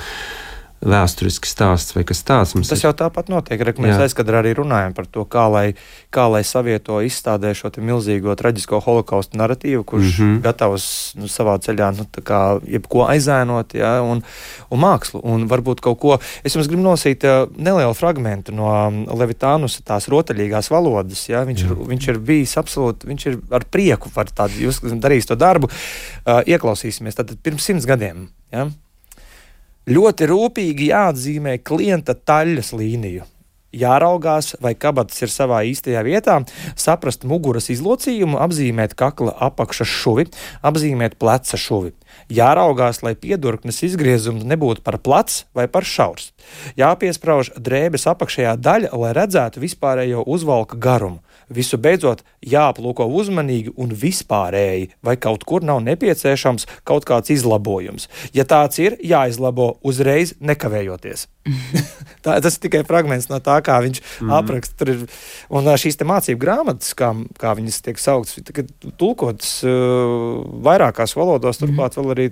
vēsturisks 0.84 1.54
stāsts 1.54 1.96
vai 1.96 2.04
kas 2.08 2.22
tāds. 2.28 2.54
Mums 2.58 2.70
Tas 2.72 2.82
ir... 2.82 2.88
jau 2.88 2.94
tāpat 2.98 3.30
notiek. 3.32 3.62
Re, 3.64 3.74
mēs 3.84 4.02
aizkadrā 4.06 4.42
arī 4.44 4.54
runājam 4.58 4.96
par 4.96 5.08
to, 5.10 5.24
kā 5.30 5.46
lai, 5.52 5.66
kā 6.14 6.26
lai 6.32 6.44
savieto 6.48 7.00
izstādē 7.06 7.54
šo 7.58 7.72
milzīgo 7.84 8.36
traģisko 8.40 8.82
holokaustu 8.84 9.40
narratīvu, 9.40 9.84
kurš 9.88 10.20
mm 10.20 10.26
-hmm. 10.26 10.42
gatavs 10.44 10.86
nu, 11.20 11.30
savā 11.32 11.56
ceļā 11.64 11.90
nu, 11.98 12.08
jebko 12.76 13.08
aizēnot, 13.08 13.74
ja, 13.80 13.96
un, 14.04 14.24
un 14.70 14.84
mākslu. 14.84 15.24
Un 15.24 15.48
varbūt 15.48 15.82
kaut 15.82 16.00
ko, 16.00 16.20
es 16.44 16.56
jums 16.56 16.68
gribu 16.68 16.84
nosīt 16.84 17.24
uh, 17.24 17.48
nelielu 17.58 17.94
fragmentu 17.94 18.52
no 18.52 18.70
um, 18.70 19.04
Levitānus 19.20 19.80
tās 19.86 20.08
rotaļīgās 20.12 20.72
valodas. 20.72 21.30
Ja, 21.30 21.44
viņš, 21.48 21.64
ir, 21.64 21.76
viņš 21.88 22.08
ir 22.08 22.20
bijis 22.20 22.58
absolūti, 22.58 23.08
viņš 23.08 23.26
ir 23.26 23.40
ar 23.52 23.66
prieku 23.66 24.10
par 24.14 24.30
tādu, 24.30 24.60
jūs 24.68 24.82
darījis 24.84 25.32
to 25.32 25.36
darbu. 25.36 25.70
Uh, 26.26 26.42
ieklausīsimies, 26.46 27.16
tad 27.16 27.36
pirms 27.44 27.64
simts 27.64 27.86
gadiem. 27.86 28.28
Ja? 28.52 28.68
Ļoti 29.84 30.28
rūpīgi 30.30 30.86
jāatzīmē 30.94 31.58
klienta 31.60 32.14
taļas 32.16 32.70
līniju. 32.72 33.26
Jāraugās, 33.76 34.54
vai 34.64 34.76
kabatas 34.80 35.18
ir 35.26 35.32
savā 35.34 35.64
īstajā 35.68 36.04
vietā, 36.06 36.38
saprast 36.80 37.26
muguras 37.28 37.68
izlocījumu, 37.74 38.38
apzīmēt 38.46 38.94
kakla 38.96 39.34
apakšas 39.50 39.90
šuvi, 39.90 40.28
apzīmēt 40.64 41.18
pleca 41.20 41.60
šuvi. 41.60 41.92
Jāraugās, 42.32 43.02
lai 43.04 43.16
piedurknes 43.20 43.82
izgriezums 43.90 44.46
nebūtu 44.48 44.86
par 44.86 45.02
plats 45.04 45.44
vai 45.58 45.66
par 45.68 45.84
šaurs. 45.84 46.32
Jāpiesprāž 46.80 47.52
drēbes 47.58 48.08
apakšējā 48.14 48.56
daļa, 48.64 48.94
lai 49.04 49.12
redzētu 49.18 49.66
vispārējo 49.66 50.24
uzvalka 50.32 50.80
garumu. 50.80 51.20
Visu 51.56 51.80
beidzot 51.82 52.24
jāaplūko 52.44 53.08
uzmanīgi 53.20 53.74
un 53.80 53.94
vispārēji, 53.98 54.90
vai 55.06 55.18
kaut 55.22 55.46
kur 55.48 55.66
nav 55.66 55.84
nepieciešams 55.86 56.68
kaut 56.88 57.08
kāds 57.10 57.34
izlabojums. 57.34 58.10
Ja 58.36 58.48
tāds 58.48 58.82
ir, 58.84 58.98
jāizlabo 59.04 59.76
uzreiz, 59.86 60.36
nekavējoties. 60.44 61.28
tā, 62.24 62.38
tas 62.40 62.56
ir 62.56 62.62
tikai 62.64 62.84
fragments 62.88 63.28
no 63.28 63.40
tā, 63.44 63.58
kā 63.66 63.80
viņš 63.84 64.00
mm. 64.00 64.32
apraksta. 64.38 64.78
Tur 64.80 64.92
ir 64.94 65.80
šīs 65.84 66.00
mācību 66.08 66.40
grāmatas, 66.40 66.94
kā, 66.98 67.12
kā 67.40 67.54
viņas 67.58 67.82
tiek 67.86 68.00
sauktas, 68.00 68.40
tulkotas 69.00 69.56
uh, 69.68 70.40
vairākās 70.66 71.16
valodās, 71.20 71.60
turklāt 71.62 71.98
vēl 72.00 72.14
arī 72.16 72.30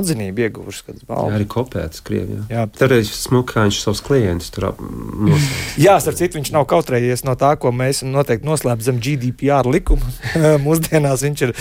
atzinību 0.00 0.44
ieguvušas. 0.46 1.00
Jā, 1.08 1.20
arī 1.38 1.46
kopētas 1.50 2.04
Krievijā. 2.04 2.44
Jā. 2.52 2.66
Tur 2.76 2.94
ir 2.98 3.06
smuki, 3.08 3.54
kā 3.54 3.66
viņš 3.66 3.80
savus 3.84 4.04
klientus 4.06 4.52
tur 4.54 4.70
nosauc. 4.76 5.48
Jā, 5.80 5.96
starp 6.02 6.20
citu, 6.20 6.38
viņš 6.38 6.52
nav 6.54 6.68
kautrējies 6.70 7.24
no 7.26 7.36
tā, 7.40 7.54
ko 7.60 7.72
mēs 7.74 8.04
noteikti 8.06 8.48
noslēpjam 8.60 8.84
zem 8.84 9.00
GDPR 9.00 9.68
likuma. 9.70 10.06
Mūsdienās 10.66 11.24
viņš 11.24 11.46
ir 11.46 11.54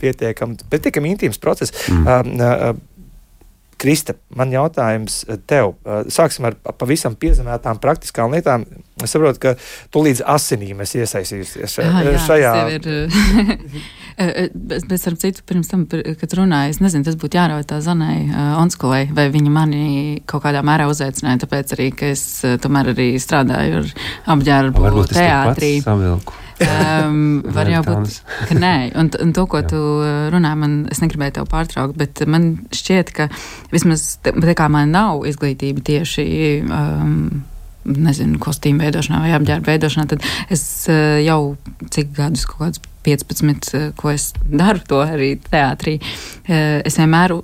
pietiekami, 0.00 0.58
pietiekami 0.70 1.14
intīms 1.14 1.40
process. 1.42 1.74
Mm. 1.90 2.06
Uh, 2.06 2.70
uh, 2.70 2.86
Krista, 3.80 4.14
man 4.36 4.52
jautājums 4.52 5.22
eh, 5.24 5.38
tev. 5.48 5.72
Eh, 5.88 6.02
sāksim 6.12 6.50
ar 6.50 6.56
pavisam 6.76 7.16
piezemētām 7.16 7.80
praktiskām 7.80 8.34
lietām. 8.34 8.66
Es 9.00 9.14
saprotu, 9.14 9.40
ka 9.40 9.54
tu 9.92 10.02
līdz 10.04 10.20
asinīm 10.28 10.82
esi 10.84 11.00
iesaistījusies 11.00 11.78
ah, 11.80 12.02
jā, 12.04 12.18
šajā. 12.26 12.52
Bet, 14.20 14.84
bet 14.90 15.06
ar 15.08 15.16
citu, 15.22 15.44
pirms 15.48 15.70
tam, 15.70 15.86
kad 15.88 16.36
runāju, 16.36 16.74
es 16.74 16.82
nezinu, 16.84 17.06
tas 17.06 17.16
būtu 17.16 17.40
jārautā 17.40 17.78
Zanai 17.80 18.18
uh, 18.26 18.58
Onskolai, 18.60 19.06
vai 19.16 19.30
viņa 19.32 19.54
mani 19.54 19.86
kaut 20.28 20.44
kādā 20.44 20.60
mērā 20.66 20.90
uzaicināja, 20.92 21.46
tāpēc 21.46 21.72
arī, 21.78 21.88
ka 21.96 22.12
es 22.12 22.26
uh, 22.44 22.58
tomēr 22.60 22.92
arī 22.92 23.14
strādāju 23.22 23.80
ar 23.80 23.90
apģērbu 24.36 25.08
teātrī. 25.14 25.72
Savilku. 25.86 26.36
Um, 26.60 27.40
var 27.56 27.70
jau 27.70 27.82
būt, 27.86 28.18
ka 28.48 28.56
nē. 28.58 28.74
Un, 29.00 29.10
un 29.22 29.32
to, 29.36 29.46
ko 29.50 29.62
tu 29.66 29.78
uh, 29.78 30.28
runā, 30.32 30.52
man, 30.58 30.82
es 30.92 31.00
negribēju 31.02 31.38
tev 31.38 31.48
pārtraukt, 31.50 31.96
bet 32.00 32.22
man 32.30 32.52
šķiet, 32.74 33.14
ka 33.16 33.28
vismaz 33.72 34.18
tā 34.24 34.56
kā 34.58 34.68
man 34.72 34.92
nav 34.94 35.24
izglītība 35.30 35.84
tieši. 35.92 36.26
Um, 36.66 37.16
Nezinu, 37.80 38.36
kostīmu 38.36 38.84
veidošanā 38.84 39.22
vai 39.22 39.30
apģērba 39.32 39.72
veidošanā, 39.72 40.02
tad 40.10 40.24
es 40.52 40.62
uh, 40.92 41.16
jau 41.24 41.54
cik 41.88 42.10
gadus, 42.18 42.44
kaut 42.44 42.60
kādus 42.60 42.82
15, 43.08 43.70
uh, 43.72 43.86
ko 43.96 44.12
es 44.12 44.26
daru 44.44 44.82
to 44.84 44.98
arī 45.00 45.30
teātrī, 45.40 45.96
es 46.44 46.98
vienmēr 47.00 47.38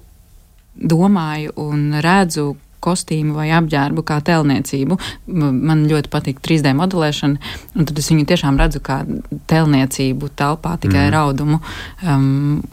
domāju 0.76 1.54
un 1.64 1.88
redzu, 2.04 2.50
kostīmu 2.86 3.36
vai 3.36 3.50
apģērbu 3.58 4.06
kā 4.06 4.20
telniecību. 4.26 4.98
Man 5.26 5.84
ļoti 5.90 6.12
patīk 6.12 6.40
3D 6.44 6.72
modelēšana, 6.78 7.52
un 7.76 7.90
tad 7.90 8.00
es 8.00 8.10
viņu 8.12 8.26
tiešām 8.30 8.58
redzu 8.62 8.82
kā 8.86 9.02
telniecību 9.50 10.32
telpā, 10.38 10.76
tikai 10.82 11.06
mm. 11.08 11.14
raudumu. 11.18 11.62
Um, 12.06 12.64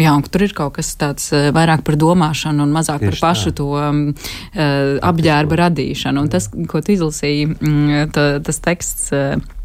Jā, 0.00 0.14
tur 0.32 0.44
ir 0.46 0.54
kaut 0.56 0.78
kas 0.78 0.94
tāds 0.96 1.26
uh, 1.34 1.50
vairāk 1.52 1.82
par 1.84 1.98
domāšanu 2.00 2.64
un 2.64 2.70
mazāk 2.72 3.02
Tieši 3.02 3.10
par 3.10 3.20
pašu 3.26 3.50
tā. 3.50 3.56
to 3.58 3.66
um, 3.76 3.98
uh, 4.14 4.96
apģērba 5.10 5.58
radīšanu. 5.66 6.24
Un 6.24 6.30
tas, 6.32 6.48
ko 6.70 6.80
tu 6.80 6.94
izlasīji, 6.94 7.50
mm, 7.52 8.14
tas 8.46 8.62
teksts. 8.64 9.10
Uh, 9.12 9.58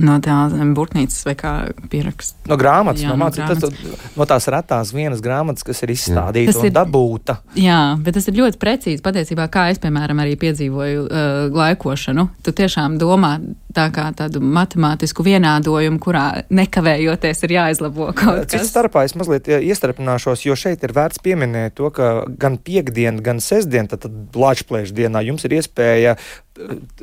No 0.00 0.16
tās 0.22 0.54
burtnīcas 0.76 1.24
vai 1.26 1.34
kā 1.38 1.52
pierakst. 1.92 2.36
No 2.48 2.56
grāmatas, 2.60 3.02
jā, 3.04 3.10
no, 3.10 3.18
mācīt, 3.20 3.42
no, 3.42 3.48
grāmatas. 3.50 3.80
Tas, 3.82 4.12
no 4.16 4.26
tās 4.30 4.48
retās 4.54 4.92
vienas 4.94 5.22
grāmatas, 5.24 5.66
kas 5.66 5.82
ir 5.84 5.94
izstādīta 5.96 6.54
un 6.54 6.68
ir, 6.68 6.74
dabūta. 6.76 7.40
Jā, 7.58 7.80
bet 8.00 8.16
tas 8.16 8.28
ir 8.30 8.38
ļoti 8.38 8.60
precīzi 8.62 9.04
patiesībā, 9.04 9.48
kā 9.52 9.68
es, 9.72 9.80
piemēram, 9.82 10.22
arī 10.22 10.36
piedzīvoju 10.40 11.06
uh, 11.06 11.40
laikošanu. 11.56 12.28
Tu 12.46 12.54
tiešām 12.62 13.00
domā 13.02 13.36
tā 13.76 13.86
kā 13.94 14.06
tādu 14.16 14.42
matemātisku 14.42 15.24
vienādojumu, 15.26 16.00
kurā 16.02 16.24
nekavējoties 16.50 17.44
ir 17.46 17.56
jāizlabo 17.56 18.10
kaut 18.16 18.44
kas. 18.44 18.52
Cits 18.56 18.72
starpā 18.72 19.04
es 19.08 19.16
mazliet 19.18 19.48
iestrapināšos, 19.60 20.44
jo 20.46 20.58
šeit 20.58 20.84
ir 20.86 20.94
vērts 20.96 21.22
pieminēt 21.24 21.78
to, 21.80 21.90
ka 21.94 22.12
gan 22.40 22.58
piekdien, 22.60 23.22
gan 23.24 23.42
sestdien, 23.44 23.90
tad, 23.90 24.04
tad 24.06 24.38
Lāčplēša 24.40 24.96
dienā 24.96 25.24
jums 25.26 25.46
ir 25.48 25.58
iespēja 25.60 26.16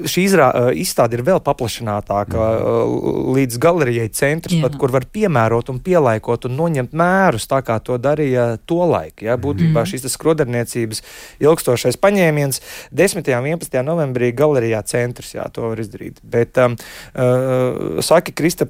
šī 0.08 0.24
izrā, 0.28 0.48
izstāde 0.78 1.18
ir 1.18 1.24
vēl 1.26 1.40
paplašinātāka 1.44 2.38
mm. 2.38 3.32
līdz 3.38 3.60
galerijai 3.64 4.08
centrs, 4.14 4.58
pat, 4.62 4.76
kur 4.80 4.92
var 4.94 5.08
piemērot 5.14 5.72
un 5.74 5.80
pielaikot 5.84 6.48
un 6.50 6.58
noņemt 6.60 6.96
mērus, 6.98 7.48
tā 7.50 7.62
kā 7.66 7.78
to 7.84 7.98
darīja 8.02 8.48
to 8.70 8.82
laiku. 8.84 9.28
Ja? 9.28 9.38
Būtībā 9.42 9.84
mm. 9.84 9.90
šīs 9.92 10.08
skroderniecības 10.14 11.04
ilgstošais 11.44 12.00
paņēmiens 12.04 12.62
10. 12.92 13.24
un 13.24 13.50
11. 13.54 13.80
novembrī 13.88 14.34
galerijā 14.38 14.84
centrs 14.88 15.34
jā, 15.38 15.48
to 15.54 15.72
var 15.72 15.82
izdarīt. 15.82 16.22
Bet, 16.24 16.57
um, 16.66 16.76
uh, 17.14 18.02
saki, 18.06 18.36
Krista, 18.38 18.70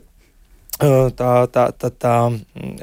tā, 0.78 1.32
tā, 1.50 1.64
tā, 1.74 1.90
tā 1.90 2.14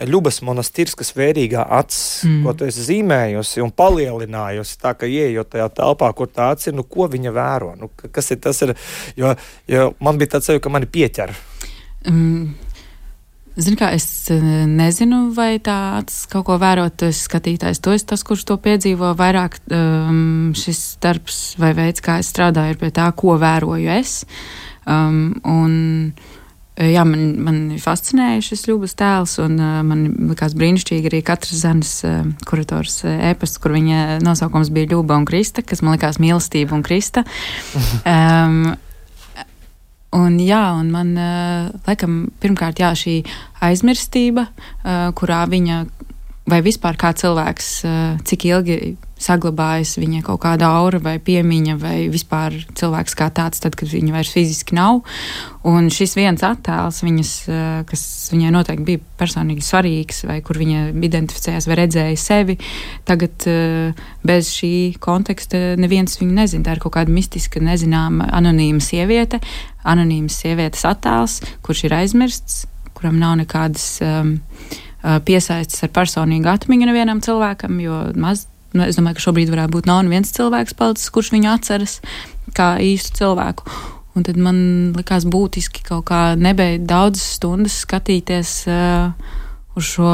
Ļubas 0.09 0.41
monastīrskas 0.43 1.15
vērīgā 1.15 1.63
acis, 1.79 2.25
mm. 2.27 2.43
ko 2.45 2.55
tu 2.59 2.67
esi 2.67 2.89
zīmējusi 2.89 3.63
un 3.63 3.71
palielinājusi, 3.71 4.79
tā 4.83 4.95
ka 4.99 5.07
ieejot 5.07 5.53
tajā 5.55 5.71
telpā, 5.79 6.11
kur 6.17 6.29
tā 6.29 6.51
acis 6.55 6.73
ir, 6.73 6.79
nu, 6.79 6.83
ko 6.83 7.09
viņa 7.11 7.35
vēro, 7.35 7.75
nu, 7.79 7.91
kas 7.95 8.33
ir 8.35 8.43
tas, 8.43 8.63
ir, 8.67 8.75
jo, 9.17 9.35
jo 9.71 9.89
man 10.03 10.19
bija 10.19 10.37
tāds 10.37 10.51
sajūta, 10.51 10.67
ka 10.67 10.75
mani 10.75 10.91
pieķer. 10.91 11.35
Mm. 12.11 12.55
Zinu, 13.55 13.79
kā 13.79 13.93
es 13.95 14.05
nezinu, 14.67 15.29
vai 15.37 15.61
tāds 15.63 16.25
kaut 16.27 16.49
ko 16.49 16.57
vērot, 16.59 17.05
esi 17.07 17.29
skatītājs. 17.29 17.79
Tu 17.79 17.93
esi 17.95 18.09
tas, 18.11 18.25
kurš 18.27 18.43
to 18.49 18.57
piedzīvo 18.59 19.13
vairāk. 19.15 19.61
Um, 19.71 20.51
šis 20.59 20.97
darbs 20.99 21.39
vai 21.63 21.71
veids, 21.79 22.03
kā 22.03 22.19
es 22.19 22.33
strādāju, 22.35 22.75
ir 22.75 22.81
pie 22.81 22.91
tā, 22.97 23.07
ko 23.15 23.37
vēroju 23.39 23.93
es. 23.95 24.25
Um, 24.85 25.35
un, 25.49 25.77
uh, 26.15 26.41
Jā, 26.75 27.05
man, 27.07 27.21
man 27.39 27.59
fascinēja 27.79 28.41
šis 28.43 28.65
ļubas 28.67 28.97
tēls, 28.99 29.37
un 29.45 29.61
uh, 29.63 29.77
man 29.87 30.09
likās 30.33 30.57
brīnišķīgi 30.59 31.07
arī 31.07 31.21
katras 31.23 31.61
zemes 31.63 31.93
uh, 32.03 32.25
kurators 32.51 32.97
uh, 33.07 33.13
ēpasts, 33.31 33.61
kur 33.63 33.77
viņa 33.77 34.19
nosaukums 34.27 34.73
bija 34.75 34.91
Ļuba 34.91 35.21
un 35.21 35.27
Krista, 35.29 35.63
kas 35.63 35.85
man 35.87 35.95
likās 35.95 36.19
mīlestība 36.19 36.75
un 36.75 36.83
Krista. 36.87 37.23
um, 38.15 38.75
Un, 40.15 40.37
jā, 40.39 40.61
un 40.79 40.93
man 40.95 41.09
laikam 41.89 42.29
pirmkārt 42.39 42.79
jā, 42.79 42.93
šī 42.95 43.17
aizmirstība, 43.67 44.45
kurā 45.19 45.41
viņa 45.51 45.79
vai 46.47 46.61
vispār 46.63 46.95
kā 46.95 47.11
cilvēks, 47.19 47.71
cik 48.23 48.47
ilgi 48.47 48.77
saglabājas 49.25 49.97
viņa 50.01 50.23
kaut 50.27 50.43
kāda 50.45 50.69
aura 50.79 51.01
vai 51.03 51.17
piemiņa, 51.23 51.77
vai 51.81 51.97
vispār 52.13 52.57
cilvēks 52.77 53.17
kā 53.19 53.31
tāds, 53.35 53.63
tad, 53.63 53.77
kad 53.79 53.91
viņa 53.91 54.15
vairs 54.15 54.33
fiziski 54.35 54.77
nav. 54.77 55.03
Un 55.65 55.89
šis 55.93 56.13
viens 56.19 56.45
attēls, 56.45 57.01
viņas, 57.05 57.33
eh, 57.49 57.85
kas 57.89 58.05
viņai 58.33 58.53
noteikti 58.53 58.85
bija 58.85 59.03
personīgi 59.21 59.65
svarīgs, 59.65 60.25
vai 60.29 60.41
kur 60.45 60.61
viņa 60.61 60.93
identificējās 60.93 61.69
vai 61.71 61.79
redzēja 61.81 62.21
sevi, 62.21 62.59
tagad 63.09 63.49
eh, 63.49 64.05
bez 64.25 64.53
šī 64.53 64.99
konteksta 65.01 65.75
neviens 65.81 66.21
viņu 66.21 66.37
nezina. 66.37 66.65
Tā 66.65 66.77
ir 66.77 66.85
kaut 66.85 66.97
kāda 66.99 67.13
mistiska, 67.13 67.63
nezināma, 67.65 68.29
anonīma 68.31 68.85
sieviete, 68.85 69.41
anonīmas 69.85 70.41
sievietes 70.45 70.85
attēls, 70.85 71.41
kurš 71.65 71.87
ir 71.89 72.01
aizmirsts, 72.03 72.65
kuram 72.95 73.19
nav 73.19 73.39
nekādas. 73.41 73.99
Um, 74.05 74.39
piesaistes 75.05 75.83
ar 75.85 75.91
personīgu 75.93 76.49
atmiņu 76.49 76.87
nevienam 76.89 77.19
cilvēkam, 77.21 77.77
jo 77.83 77.99
maz 78.17 78.47
Nu, 78.75 78.83
es 78.83 78.99
domāju, 78.99 79.19
ka 79.19 79.27
šobrīd 79.29 79.53
varētu 79.53 79.77
būt 79.77 79.87
nav 79.91 80.03
viens 80.11 80.33
cilvēks 80.35 80.75
palicis, 80.79 81.13
kurš 81.15 81.31
viņu 81.37 81.51
atceras 81.53 82.01
kā 82.57 82.75
īstu 82.83 83.21
cilvēku. 83.23 83.69
Un 84.15 84.27
tad 84.27 84.39
man 84.39 84.59
likās 84.95 85.27
būtiski 85.27 85.83
kaut 85.87 86.07
kā 86.11 86.23
nebeigt 86.39 86.87
daudzas 86.91 87.37
stundas 87.39 87.81
skatīties 87.83 88.57
uh, 88.71 89.15
uz 89.79 89.95
šo 89.95 90.11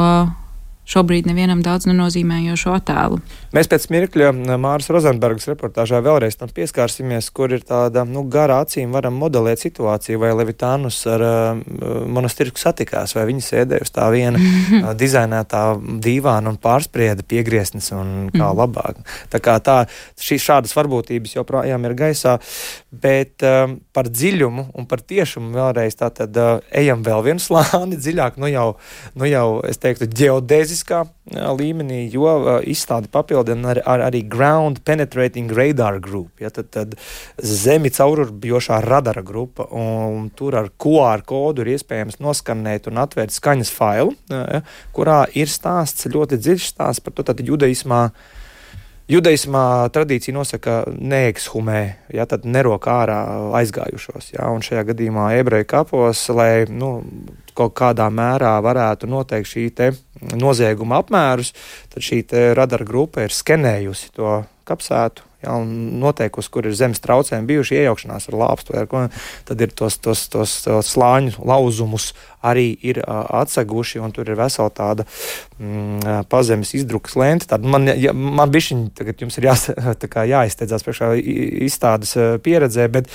šobrīd 0.91 1.27
nevienam 1.29 1.61
daudz 1.63 1.87
nenozīmējošo 1.89 2.73
attēlu. 2.75 3.21
Mēs 3.55 3.69
pēc 3.71 3.87
mirkļa 3.93 4.31
Māras 4.59 4.89
Rozenbergas 4.91 5.47
reportāžā 5.49 6.01
vēlreiz 6.03 6.37
tam 6.39 6.51
pieskārsimies, 6.51 7.29
kur 7.35 7.53
ir 7.55 7.63
tāda 7.67 8.03
nu, 8.07 8.23
gara 8.31 8.61
acīm 8.65 8.91
varam 8.95 9.15
modelēt 9.21 9.63
situāciju, 9.63 10.19
vai 10.23 10.33
Levitānus 10.35 10.99
ar 11.11 11.23
uh, 11.23 11.61
monastirku 12.11 12.59
satikās, 12.59 13.15
vai 13.15 13.27
viņi 13.29 13.45
sēdēja 13.45 13.85
uz 13.87 13.93
tā 13.95 14.09
viena 14.13 14.41
uh, 14.41 14.91
dizainētā 14.97 15.63
dīvāna 16.03 16.51
un 16.51 16.59
pārsprieda 16.61 17.23
piegrieznes 17.27 17.91
un 17.95 18.31
kā 18.33 18.49
mm. 18.49 18.59
labāk. 18.59 18.99
Tā 19.31 19.41
kā 19.43 19.55
tā, 19.63 19.77
šīs 20.19 20.47
šādas 20.49 20.75
varbūtības 20.75 21.37
joprojām 21.37 21.87
ir 21.87 21.97
gaisā, 22.03 22.37
bet 22.91 23.45
um, 23.47 23.77
par 23.95 24.11
dziļumu 24.11 24.71
un 24.75 24.89
par 24.89 25.03
tiešumu 25.07 25.53
vēlreiz 25.55 25.99
tātad 25.99 26.41
uh, 26.41 26.53
ejam 26.75 27.05
vēl 27.07 27.23
vienu 27.29 27.43
slāni 27.43 27.99
dziļāk, 28.03 28.41
nu 28.41 28.51
jau, 28.51 28.67
nu 29.15 29.29
jau 29.29 29.47
es 29.67 29.79
teiktu, 29.79 30.09
ģeodēzis 30.11 30.81
fiziskā 30.81 31.05
līmenī, 31.57 32.09
jo 32.11 32.59
izstādi 32.67 33.09
papildina 33.41 33.71
ar, 33.73 33.81
ar, 33.85 34.03
arī 34.09 34.23
Ground 34.29 34.81
Penetrating 34.83 35.51
Radar 35.51 35.99
Group. 35.99 36.41
Ja, 36.41 36.49
tad, 36.49 36.69
tad 36.71 36.95
zemi 37.37 37.89
caururbjošā 37.89 38.81
radara 38.85 39.21
grupa, 39.21 39.67
un 39.71 40.29
tur 40.35 40.55
ar 40.55 40.71
QR 40.77 41.23
kodu 41.25 41.61
ir 41.61 41.75
iespējams 41.75 42.19
noskanēt 42.21 42.87
un 42.87 43.01
atvērt 43.01 43.33
skaņas 43.33 43.71
failu, 43.71 44.15
ja, 44.29 44.61
kurā 44.93 45.25
ir 45.33 45.49
stāsts, 45.49 46.07
ļoti 46.11 46.39
dziļš 46.39 46.69
stāsts 46.73 47.03
par 47.03 47.13
to, 47.13 47.23
tad 47.23 47.41
judaismā 47.41 48.09
Judaismā 49.11 49.89
tradīcija 49.91 50.35
nosaka, 50.35 50.75
ka 50.85 50.93
neekshumē, 50.95 51.81
ja 52.15 52.23
tad 52.29 52.45
nerok 52.47 52.85
ārā 52.87 53.17
aizgājušos. 53.59 54.29
Ja, 54.37 54.47
un 54.53 54.63
šajā 54.63 54.85
gadījumā 54.91 55.33
ebreju 55.41 55.67
kapos, 55.73 56.21
lai 56.31 56.63
nu, 56.71 56.93
kaut 57.57 57.75
kādā 57.75 58.07
mērā 58.13 58.53
varētu 58.63 59.09
noteikt 59.11 59.51
šī 59.51 59.65
nozieguma 60.39 61.01
apmērus, 61.01 61.51
tad 61.91 62.07
šī 62.07 62.23
radara 62.55 62.87
grupa 62.87 63.25
ir 63.25 63.35
skenējusi 63.35 64.13
to 64.15 64.37
kapsētu 64.69 65.27
ja, 65.43 65.55
un 65.57 65.99
noteikusi, 66.01 66.51
kur 66.53 66.67
ir 66.69 66.75
zemes 66.77 67.01
traucējumi 67.03 67.49
bijuši 67.49 67.79
iejaukšanās 67.81 68.29
ar 68.29 68.37
lāpstu, 68.43 68.77
tad 69.47 69.63
ir 69.65 69.73
tos, 69.75 69.97
tos, 70.01 70.27
tos, 70.31 70.55
tos 70.65 70.93
slāņu 70.95 71.41
lauzumus 71.47 72.11
arī 72.41 72.71
ir 72.81 73.01
atseguši, 73.05 74.01
un 74.01 74.13
tur 74.15 74.29
ir 74.29 74.39
vesela 74.39 74.71
tāda 74.73 75.05
mm, 75.59 76.25
pazemes 76.31 76.73
izdrukas 76.77 77.15
lente. 77.19 77.47
Tad 77.49 77.65
man, 77.67 77.89
ja, 77.99 78.13
man 78.13 78.51
bišķiņ, 78.53 78.83
tagad 78.97 79.21
jums 79.23 79.37
ir 79.39 79.49
jās, 79.49 79.67
jāizsteidzās 80.33 80.85
priekšā 80.87 81.11
izstādes 81.67 82.15
pieredzē, 82.45 82.87
bet 82.93 83.09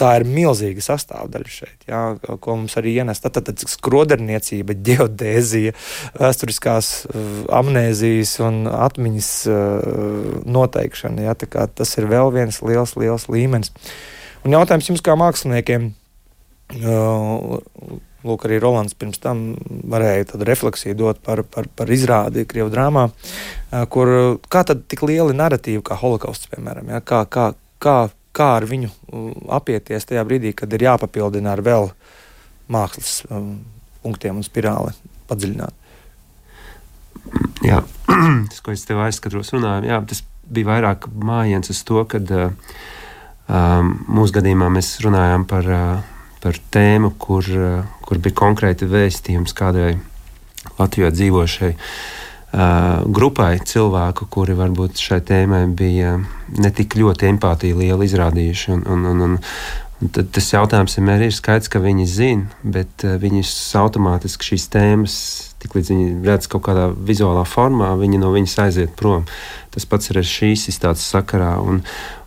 tā 0.00 0.14
ir 0.18 0.26
milzīga 0.28 0.82
sastāvdaļa 0.84 1.52
šeit, 1.52 1.86
jā, 1.88 2.02
ko 2.42 2.58
mums 2.58 2.76
arī 2.80 2.96
ienes. 3.00 3.22
Tad, 3.22 3.36
tad, 3.38 3.50
tad 3.50 3.70
skroderniecība, 3.70 4.76
geodēzija, 4.90 5.74
vēsturiskās 6.18 6.92
amnēzijas 7.60 8.36
un 8.46 8.64
atmiņas 8.70 9.32
noteikšana. 10.50 11.28
Jā, 11.28 11.36
tas 11.80 11.96
ir 12.00 12.10
vēl 12.10 12.34
viens 12.34 12.62
liels, 12.66 12.96
liels 12.98 13.28
līmenis. 13.30 13.74
Un 14.46 14.56
jautājums 14.56 14.88
jums 14.88 15.04
kā 15.04 15.16
māksliniekiem. 15.20 15.90
Lūk, 18.26 18.44
arī 18.44 18.58
Rolands 18.60 18.96
pirms 19.00 19.20
tam 19.22 19.54
varēja 19.88 20.40
refleksiju 20.44 20.96
dot 20.98 21.22
par, 21.24 21.40
par, 21.48 21.68
par 21.76 21.92
izrādi 21.92 22.44
Krievijas 22.48 22.74
drāmā, 22.74 23.06
kur 23.92 24.12
kā 24.52 24.64
tad 24.68 24.84
tik 24.92 25.06
lieli 25.08 25.36
narratīvi 25.38 25.80
kā 25.86 25.96
holokausts, 26.02 26.50
piemēram, 26.52 26.92
ja? 26.92 27.00
kā, 27.00 27.22
kā, 27.32 27.46
kā, 27.80 27.96
kā 28.36 28.50
ar 28.58 28.68
viņu 28.68 28.92
apieties 29.56 30.08
tajā 30.10 30.26
brīdī, 30.28 30.52
kad 30.56 30.72
ir 30.76 30.84
jāpapildina 30.90 31.54
ar 31.54 31.64
vēl 31.64 31.88
mākslas 32.70 33.22
punktiem 34.04 34.36
un 34.36 34.46
spirāli 34.46 34.92
padziļināt. 35.30 35.76
Jā, 37.64 37.82
tas, 38.50 38.60
ko 38.64 38.72
es 38.74 38.84
tev 38.88 39.00
aizskatos, 39.04 39.52
runāju, 39.54 39.88
jā, 39.88 40.00
tas 40.12 40.22
bija 40.50 40.74
vairāk 40.74 41.08
mājiens 41.14 41.72
uz 41.72 41.82
to, 41.86 42.02
ka 42.10 42.20
uh, 42.20 42.48
mūsu 44.10 44.36
gadījumā 44.36 44.70
mēs 44.72 44.96
runājām 45.04 45.46
par, 45.48 45.68
uh, 45.68 46.19
par 46.42 46.58
tēmu, 46.74 47.12
kur, 47.20 47.46
uh, 47.56 47.98
kur 48.06 48.20
bija 48.22 48.38
konkrēti 48.40 48.88
vēstījums 48.90 49.54
kādai 49.56 49.92
Latvijā 50.78 51.10
dzīvošai 51.14 51.70
uh, 51.74 53.04
grupai 53.06 53.52
cilvēku, 53.64 54.28
kuri 54.32 54.56
varbūt 54.58 55.00
šai 55.00 55.20
tēmai 55.26 55.66
bija 55.76 56.16
ne 56.56 56.72
tik 56.74 56.98
ļoti 57.00 57.30
empātiju 57.34 57.82
liela 57.82 58.08
izrādījuši. 58.08 58.74
Un, 58.76 58.88
un, 58.88 59.06
un, 59.12 59.22
un, 59.28 59.38
un 60.00 60.16
tad 60.16 60.32
tas 60.34 60.50
jautājums 60.54 60.98
vienmēr 60.98 61.28
ir 61.28 61.36
skaidrs, 61.36 61.72
ka 61.72 61.82
viņi 61.84 62.08
zina, 62.08 62.64
bet 62.64 63.06
uh, 63.06 63.16
viņus 63.20 63.54
automātiski 63.84 64.52
šīs 64.52 64.68
tēmas 64.72 65.20
Tiklīdz 65.60 65.90
viņi 65.92 66.04
redz 66.24 66.48
kaut 66.48 66.64
kādā 66.64 66.86
vizuālā 66.88 67.42
formā, 67.48 67.92
viņi 68.00 68.20
no 68.22 68.30
viņas 68.32 68.56
aiziet 68.64 68.94
prom. 68.96 69.26
Tas 69.74 69.84
pats 69.88 70.08
ir 70.08 70.20
ar 70.22 70.26
šīs 70.26 70.70
izstādes 70.72 71.04
sakarā. 71.04 71.52
Un, 71.60 71.82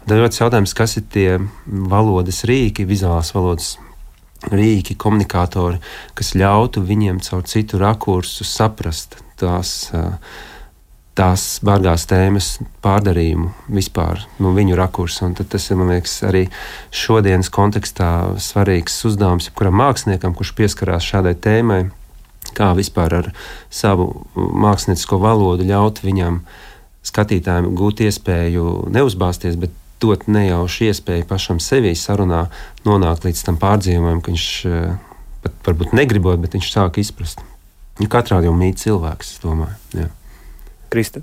tad 0.06 0.20
ir 0.20 0.28
jautājums, 0.28 0.76
kas 0.78 1.00
ir 1.00 1.08
tie 1.14 1.40
valodas 1.66 2.44
rīki, 2.50 2.86
vizuālās 2.86 3.34
valodas 3.34 3.74
rīki, 4.52 4.98
komunikatori, 5.00 5.80
kas 6.18 6.34
ļautu 6.36 6.84
viņiem 6.88 7.22
caur 7.24 7.46
citu 7.48 7.82
rakursu 7.82 8.48
saprast 8.48 9.20
tās. 9.40 9.92
Tās 11.14 11.60
bargās 11.62 12.08
tēmas 12.10 12.56
pārdarījumu 12.82 13.52
vispār 13.70 14.24
no 14.40 14.48
nu, 14.48 14.54
viņu 14.58 14.74
rakursa. 14.80 15.28
Tas 15.38 15.68
ir, 15.70 15.78
man 15.78 15.92
liekas, 15.94 16.16
arī 16.26 16.48
šodienas 16.90 17.52
kontekstā 17.54 18.08
svarīgs 18.42 18.96
uzdevums 19.06 19.52
jebkuram 19.52 19.78
māksliniekam, 19.78 20.34
kurš 20.34 20.56
pieskarās 20.58 21.06
šādai 21.06 21.36
tēmai 21.38 21.84
kā 22.58 22.72
vispār 22.78 23.18
ar 23.20 23.30
savu 23.74 24.10
māksliniecisko 24.36 25.20
valodu 25.22 25.68
ļaut 25.68 26.02
viņam, 26.04 26.42
skatītājiem, 27.04 27.72
gūt 27.78 28.04
iespēju 28.06 28.68
neuzbāzties, 28.94 29.58
bet 29.60 29.74
dot 30.04 30.28
nejaušu 30.28 30.90
iespēju 30.90 31.28
pašam 31.30 31.64
sevi 31.64 31.96
sarunā 31.98 32.46
nonākt 32.88 33.26
līdz 33.28 33.48
tam 33.48 33.58
pārdzīvojumam, 33.62 34.22
ka 34.22 34.34
viņš 34.34 34.48
eh, 34.70 35.18
pat 35.46 35.72
varbūt 35.72 35.96
negribot, 35.98 36.44
bet 36.44 36.60
viņš 36.60 36.72
sāk 36.76 37.02
izprast. 37.02 37.44
Ja 38.02 38.10
katrā 38.12 38.42
jau 38.44 38.54
mīt 38.58 38.82
cilvēks, 38.84 39.36
es 39.36 39.44
domāju. 39.44 39.76
Jā. 39.96 40.08
Krista? 40.94 41.22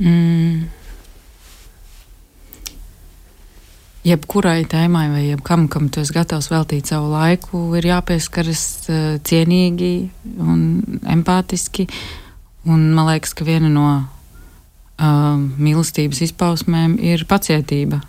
Mm. 0.00 0.70
jebkurai 4.06 4.64
tēmai 4.66 5.06
vai 5.12 5.22
jebkam, 5.28 5.68
kam 5.70 5.88
tu 5.92 6.02
esi 6.02 6.14
gatavs 6.14 6.50
veltīt 6.52 6.90
savu 6.90 7.12
laiku, 7.12 7.62
ir 7.78 7.86
jāpieskaras 7.92 8.64
uh, 8.90 9.04
cienīgi 9.22 9.94
un 10.42 10.64
empātiski. 11.14 11.86
Un 12.66 12.90
man 12.94 13.08
liekas, 13.10 13.34
ka 13.34 13.46
viena 13.46 13.70
no 13.70 13.86
uh, 15.00 15.38
mīlestības 15.38 16.22
izpausmēm 16.28 16.98
ir 17.02 17.24
pacietība. 17.30 18.02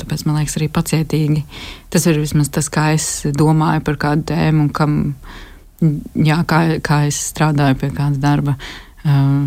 Tāpēc 0.00 0.24
man 0.26 0.40
liekas, 0.40 0.56
arī 0.60 0.70
pacietīgi. 0.72 1.44
Tas 1.92 2.06
ir 2.08 2.20
vismaz 2.22 2.50
tas, 2.54 2.70
kā 2.72 2.90
es 2.96 3.26
domāju 3.36 3.84
par 3.86 4.00
kādu 4.06 4.26
tēmu 4.32 4.66
un 4.66 4.72
kam, 4.74 4.98
jā, 5.80 6.40
kā, 6.48 6.62
kā 6.84 7.04
es 7.10 7.20
strādāju 7.32 7.80
pie 7.82 7.92
kāda 7.96 8.22
darba. 8.22 8.56
Uh, 9.06 9.46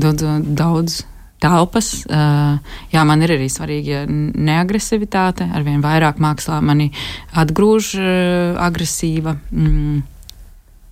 daudz, 0.00 0.24
daudz 0.44 1.02
telpas. 1.44 1.90
Uh, 2.08 2.56
jā, 2.92 3.04
man 3.06 3.22
ir 3.24 3.34
arī 3.36 3.50
svarīga 3.52 4.04
neagresivitāte. 4.08 5.48
Arvien 5.54 5.84
vairāk 5.84 6.20
mākslā 6.22 6.60
mani 6.64 6.90
atgrūž 7.36 7.94
uh, 8.00 8.08
agresīva 8.64 9.36
mm, 9.50 10.02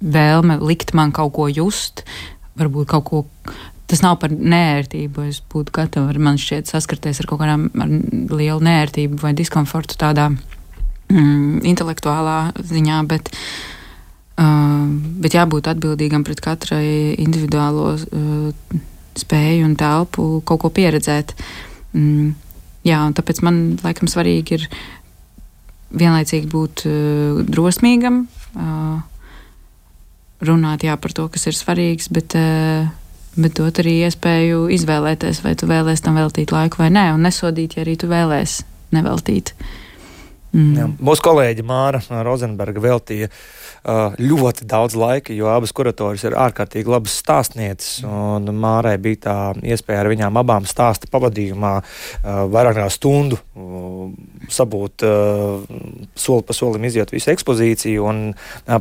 vēlme 0.03 0.59
likt 0.63 0.95
man 0.99 1.15
kaut 1.15 1.35
ko 1.37 1.49
just, 1.51 2.05
varbūt 2.59 2.91
kaut 2.93 3.09
ko. 3.09 3.25
Tas 3.93 4.01
nav 4.01 4.15
par 4.23 4.33
nērtību. 4.33 5.27
Es 5.29 5.43
būtu 5.53 5.75
gatava, 5.77 6.15
man 6.17 6.39
šķiet, 6.41 6.71
saskarties 6.71 7.19
ar 7.21 7.27
kaut 7.29 7.43
kādām 7.43 7.67
ar 7.77 7.91
lielu 8.33 8.63
nērtību 8.65 9.19
vai 9.21 9.35
diskomfortu 9.37 9.99
tādā 10.01 10.31
mm, 10.33 11.59
intelektuālā 11.69 12.39
ziņā, 12.57 13.03
bet, 13.11 13.29
uh, 14.41 14.87
bet 15.21 15.37
jābūt 15.37 15.69
atbildīgam 15.75 16.25
pret 16.25 16.41
katrai 16.41 16.87
individuālo 17.21 17.91
uh, 17.99 18.81
spēju 19.21 19.69
un 19.69 19.77
telpu 19.77 20.25
kaut 20.49 20.63
ko 20.65 20.73
pieredzēt. 20.73 21.37
Mm, 21.93 22.33
jā, 22.89 23.03
un 23.05 23.13
tāpēc 23.13 23.45
man 23.45 23.61
laikam 23.85 24.09
svarīgi 24.09 24.57
ir 24.57 24.67
vienlaicīgi 25.93 26.49
būt 26.49 26.87
uh, 26.89 27.45
drosmīgam, 27.45 28.23
uh, 28.57 29.05
runāt 30.49 30.89
jā, 30.89 30.97
par 30.97 31.13
to, 31.13 31.29
kas 31.29 31.51
ir 31.53 31.61
svarīgs, 31.61 32.09
bet, 32.09 32.41
uh, 32.41 32.89
bet 33.37 33.57
dot 33.59 33.81
arī 33.83 33.99
iespēju 34.09 34.67
izvēlēties, 34.77 35.43
vai 35.45 35.55
tu 35.59 35.69
vēlēsies 35.71 36.05
tam 36.05 36.19
veltīt 36.21 36.53
laiku 36.53 36.83
vai 36.85 36.91
nē, 36.93 37.09
un 37.17 37.25
nesodīt, 37.27 37.79
ja 37.79 37.87
arī 37.87 37.97
tu 38.01 38.11
vēlēsies 38.11 38.63
neveltīt. 38.93 39.55
Mm. 40.53 40.73
Jā, 40.77 40.87
mūsu 41.01 41.25
kolēģi 41.25 41.65
Māra 41.65 42.03
Rozenberga 42.27 42.83
veltīja 42.85 43.31
uh, 43.31 43.63
ļoti 44.19 44.67
daudz 44.69 44.95
laika, 44.99 45.33
jo 45.35 45.49
abas 45.51 45.73
kuratoris 45.75 46.23
ir 46.29 46.37
ārkārtīgi 46.39 46.93
labas 46.93 47.15
stāstnieces. 47.23 48.03
Mārai 48.53 48.95
bija 49.03 49.23
tā 49.27 49.37
iespēja 49.65 50.05
ar 50.05 50.11
viņām 50.13 50.39
abām 50.39 50.67
stāsta 50.69 51.09
pavadījumā 51.11 51.73
vairāk 52.53 52.79
nekā 52.79 52.91
stundu 52.93 53.41
sabūt 54.53 55.05
soli 56.15 56.47
pa 56.47 56.57
solim 56.57 56.85
iziet 56.87 57.13
visu 57.15 57.33
ekspozīciju 57.33 58.07
un 58.07 58.23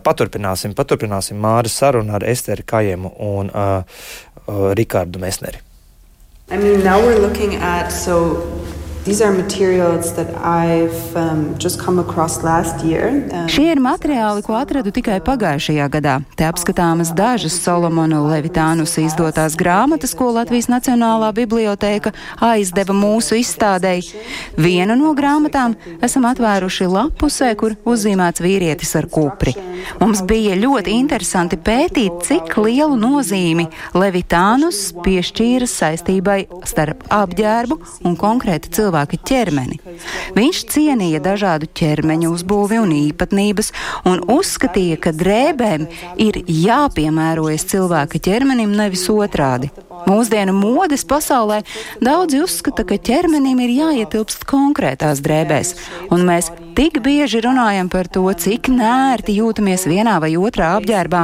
paturpināsim, 0.05 0.75
paturpināsim 0.77 1.39
Māras 1.41 1.77
sarunu 1.81 2.13
ar 2.17 2.25
Esteri 2.27 2.65
Kajemu 2.67 3.15
un 3.31 3.51
Uh, 4.47 4.73
Rikārdu 4.75 5.19
Mesneri. 5.19 5.59
I 6.49 6.57
mean, 6.57 6.83
now 6.83 6.99
we're 6.99 7.19
looking 7.19 7.55
at 7.55 7.89
so 7.89 8.15
Šie 13.49 13.71
ir 13.73 13.79
materiāli, 13.81 14.43
ko 14.45 14.53
atradu 14.59 14.91
tikai 14.93 15.15
pagājušajā 15.25 15.87
gadā. 15.89 16.19
Te 16.37 16.45
apskatāmas 16.45 17.09
dažas 17.17 17.55
Solomona 17.63 18.19
Levitānus 18.21 18.93
izdotās 19.01 19.55
grāmatas, 19.57 20.13
ko 20.13 20.27
Latvijas 20.35 20.69
Nacionālā 20.69 21.31
bibliotēka 21.33 22.11
aizdeva 22.45 22.93
mūsu 22.93 23.39
izstādēji. 23.41 24.21
Vienu 24.61 24.99
no 24.99 25.15
grāmatām 25.17 25.73
esam 26.05 26.29
atvēruši 26.29 26.91
lapusē, 26.93 27.49
kur 27.57 27.73
uzzīmēts 27.81 28.45
vīrietis 28.45 28.93
ar 29.01 29.09
kupri. 29.09 29.55
Mums 29.97 30.21
bija 30.29 30.53
ļoti 30.61 30.93
interesanti 30.93 31.57
pētīt, 31.57 32.21
cik 32.29 32.53
lielu 32.61 33.01
nozīmi 33.01 33.65
Levitānus 33.97 34.91
piešķīra 35.01 35.65
saistībai 35.65 36.39
starp 36.69 37.07
apģērbu 37.09 37.81
un 38.05 38.21
konkrēti 38.27 38.69
cilvēku 38.69 38.90
cilvēka 38.91 39.17
ķermeni. 39.23 39.79
Viņš 40.35 40.59
cienīja 40.71 41.21
dažādu 41.23 41.69
ķermeņa 41.71 42.29
uzbūvi 42.31 42.79
un 42.81 42.91
īpatnības 42.91 43.71
un 44.05 44.23
uzskatīja, 44.27 44.99
ka 44.99 45.11
drēbēm 45.15 45.87
ir 46.19 46.41
jāpiemērojas 46.47 47.67
cilvēka 47.71 48.19
ķermenim 48.19 48.75
nevis 48.75 49.07
otrādi. 49.09 49.71
Mūsdienu 50.09 50.53
modes 50.55 51.03
pasaulē 51.07 51.61
daudzi 52.03 52.41
uzskata, 52.43 52.85
ka 52.87 52.97
ķermenim 52.97 53.59
ir 53.65 53.73
jāietilpst 53.75 54.45
konkrētās 54.49 55.21
drēbēs, 55.25 55.75
un 56.13 56.25
mēs 56.27 56.51
tik 56.77 57.01
bieži 57.03 57.41
runājam 57.45 57.89
par 57.91 58.09
to, 58.11 58.23
cik 58.33 58.69
nērti 58.73 59.37
jūtamies 59.39 59.85
vienā 59.89 60.17
vai 60.23 60.33
otrā 60.39 60.73
apģērbā. 60.79 61.23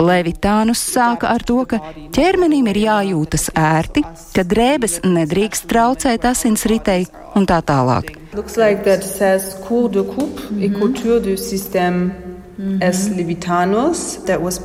Levitānus 0.00 0.82
sāka 0.82 1.30
ar 1.32 1.44
to, 1.46 1.62
ka 1.68 1.80
ķermenim 2.14 2.68
ir 2.72 2.82
jājūtas 2.86 3.50
ērti, 3.58 4.04
ka 4.36 4.44
drēbes 4.48 5.00
nedrīkst 5.06 5.68
traucēt 5.70 6.26
asinsritei 6.28 7.06
un 7.38 7.48
tā 7.48 7.62
tālāk. 7.64 8.16
Looks 8.32 8.56
like 8.56 8.84
that 8.84 9.04
says 9.04 9.56
cours 9.68 9.92
de 9.92 10.02
coupe 10.02 10.40
mm 10.40 10.58
-hmm. 10.58 10.64
et 10.64 10.78
couture 10.80 11.20
du 11.20 11.36
système 11.36 12.31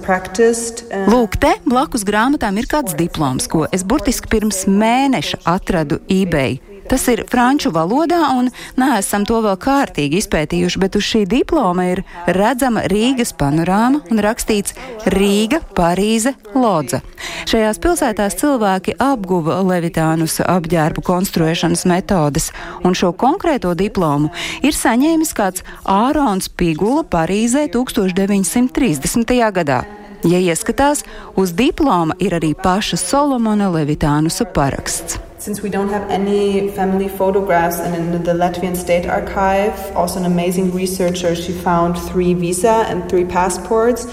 practiced. 0.06 0.86
Uh... 0.92 1.08
Lūk, 1.10 1.40
te 1.42 1.56
blakus 1.66 2.06
grāmatām 2.08 2.60
ir 2.62 2.70
kāds 2.70 2.94
diploms, 2.98 3.50
ko 3.50 3.66
es 3.74 3.86
burtiski 3.88 4.30
pirms 4.30 4.66
mēneša 4.70 5.42
atradu 5.50 6.00
eBay. 6.06 6.60
Tas 6.88 7.04
ir 7.12 7.24
franču 7.28 7.72
valodā, 7.76 8.22
un 8.40 8.48
neesam 8.80 9.26
to 9.28 9.42
vēl 9.44 9.58
kārtīgi 9.60 10.22
izpētījuši, 10.22 10.80
bet 10.80 10.96
uz 10.96 11.04
šī 11.04 11.26
diploma 11.28 11.90
ir 11.92 12.04
redzama 12.32 12.86
Rīgas 12.88 13.34
panorāma 13.36 14.00
un 14.08 14.22
rakstīts 14.24 14.76
Rīga, 15.12 15.60
Parīze, 15.76 16.32
Lodza. 16.56 17.02
Šajās 17.48 17.82
pilsētās 17.84 18.40
cilvēki 18.40 18.96
apguva 19.04 19.60
levitānus 19.68 20.40
apģērbu 20.46 21.04
konstruēšanas 21.04 21.84
metodes, 21.92 22.54
un 22.88 22.96
šo 22.96 23.12
konkrēto 23.12 23.76
diplomu 23.76 24.32
ir 24.64 24.76
saņēmis 24.76 25.36
kāds 25.36 25.68
Ārons 25.84 26.48
Pigula 26.48 27.04
Parīzē 27.04 27.68
1930. 27.76 29.38
gadā. 29.60 29.84
Ja 30.26 30.40
ieskatās, 30.42 31.04
uz 31.36 31.54
diploma 31.54 32.16
ir 32.20 32.40
arī 32.40 32.56
paša 32.58 32.98
Solomona 32.98 33.70
Levitānusa 33.76 34.48
paraksts. 34.50 35.27
Since 35.48 35.64
we 35.64 35.70
don't 35.70 35.88
have 35.88 36.10
any 36.12 36.68
family 36.76 37.08
photographs, 37.08 37.80
and 37.80 37.96
in 37.96 38.22
the 38.22 38.34
Latvian 38.34 38.76
State 38.76 39.06
Archive, 39.06 39.80
also 39.96 40.20
an 40.20 40.26
amazing 40.26 40.74
researcher, 40.74 41.36
she 41.36 41.54
found 41.54 41.98
three 41.98 42.34
visa 42.34 42.84
and 42.90 43.08
three 43.08 43.24
passports. 43.24 44.04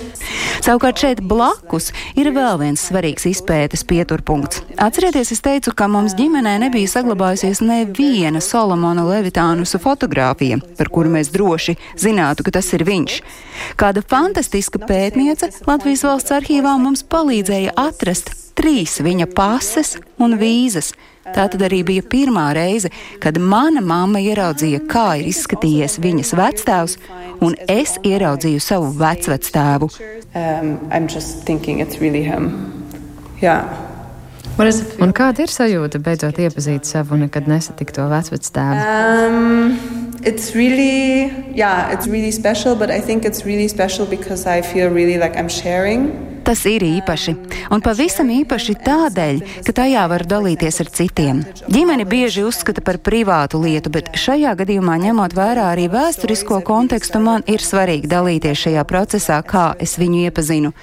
Savukārt 0.63 1.03
šeit 1.03 1.23
blakus 1.27 1.91
ir 2.15 2.31
vēl 2.31 2.61
viens 2.61 2.85
svarīgs 2.87 3.27
izpētes 3.27 3.83
pieturpunkts. 3.83 4.63
Atcerieties, 4.79 5.33
es 5.35 5.43
teicu, 5.43 5.75
ka 5.75 5.91
mums 5.91 6.15
ģimenē 6.15 6.55
nebija 6.63 6.93
saglabājusies 6.95 7.65
neviena 7.67 8.39
Solomona 8.39 9.03
Levitānusa 9.03 9.83
fotografija, 9.83 10.61
par 10.79 10.93
kuru 10.95 11.11
mēs 11.17 11.35
droši 11.35 11.75
zinātu, 11.99 12.47
ka 12.47 12.55
tas 12.61 12.71
ir 12.79 12.87
viņš. 12.87 13.19
Kāda 13.75 14.07
fantastiska 14.07 14.87
pētniece 14.87 15.51
Latvijas 15.67 16.07
valsts 16.07 16.39
arhīvā 16.39 16.79
mums 16.79 17.03
palīdzēja 17.03 17.75
atrast 17.89 18.44
trīs 18.59 19.01
viņa 19.05 19.29
pases 19.35 19.97
un 20.19 20.39
vīzas. 20.41 20.93
Tā 21.25 21.47
tad 21.49 21.63
arī 21.65 21.81
bija 21.87 22.05
pirmā 22.05 22.51
reize, 22.57 22.91
kad 23.23 23.39
mana 23.41 23.81
mamma 23.81 24.21
ieraudzīja, 24.21 24.83
kā 24.91 25.15
ir 25.21 25.31
izskatījies 25.31 25.97
viņas 26.05 26.35
vectēvs, 26.37 26.99
un 27.45 27.57
es 27.65 27.97
ieraudzīju 28.05 28.61
savu 28.61 28.91
vecvectēvu. 28.99 29.89
Um, 30.35 30.77
really 32.01 32.27
yeah. 33.41 33.73
Un 34.55 35.11
kāda 35.17 35.43
ir 35.43 35.51
sajūta 35.51 35.99
beidzot 35.99 36.37
iepazīt 36.39 36.87
savu 36.87 37.17
nekad 37.19 37.49
nesatikto 37.51 38.05
vecvectēvu? 38.13 38.85
Um, 38.85 40.21
it's 40.23 40.55
really, 40.55 41.33
yeah, 41.57 41.91
it's 41.91 42.07
really 42.07 42.31
special, 42.31 42.77
but 42.77 42.91
I 42.91 43.01
think 43.01 43.25
it's 43.25 43.45
really 43.45 43.67
special 43.67 44.07
because 44.07 44.47
I 44.47 44.63
feel 44.63 44.91
really 44.91 45.19
like 45.19 45.37
I'm 45.37 45.49
sharing. 45.49 46.34
Tas 46.45 46.61
ir 46.69 46.83
īpaši, 46.85 47.33
un 47.73 47.81
pavisam 47.81 48.29
īpaši 48.29 48.75
tādēļ, 48.85 49.39
ka 49.65 49.73
tajā 49.81 50.03
var 50.13 50.27
dalīties 50.29 50.81
ar 50.85 50.91
citiem. 50.93 51.41
Ģimeni 51.73 52.05
bieži 52.05 52.45
uzskata 52.45 52.85
par 52.85 52.99
privātu 53.01 53.63
lietu, 53.63 53.89
bet 53.95 54.13
šajā 54.21 54.53
gadījumā, 54.61 54.99
ņemot 55.07 55.37
vērā 55.37 55.71
arī 55.73 55.89
vēsturisko 55.93 56.61
kontekstu, 56.69 57.23
man 57.25 57.47
ir 57.49 57.65
svarīgi 57.65 58.11
dalīties 58.13 58.67
šajā 58.67 58.85
procesā, 58.89 59.41
kā 59.41 59.71
es 59.81 59.97
viņu 60.01 60.27
iepazinu. 60.29 60.75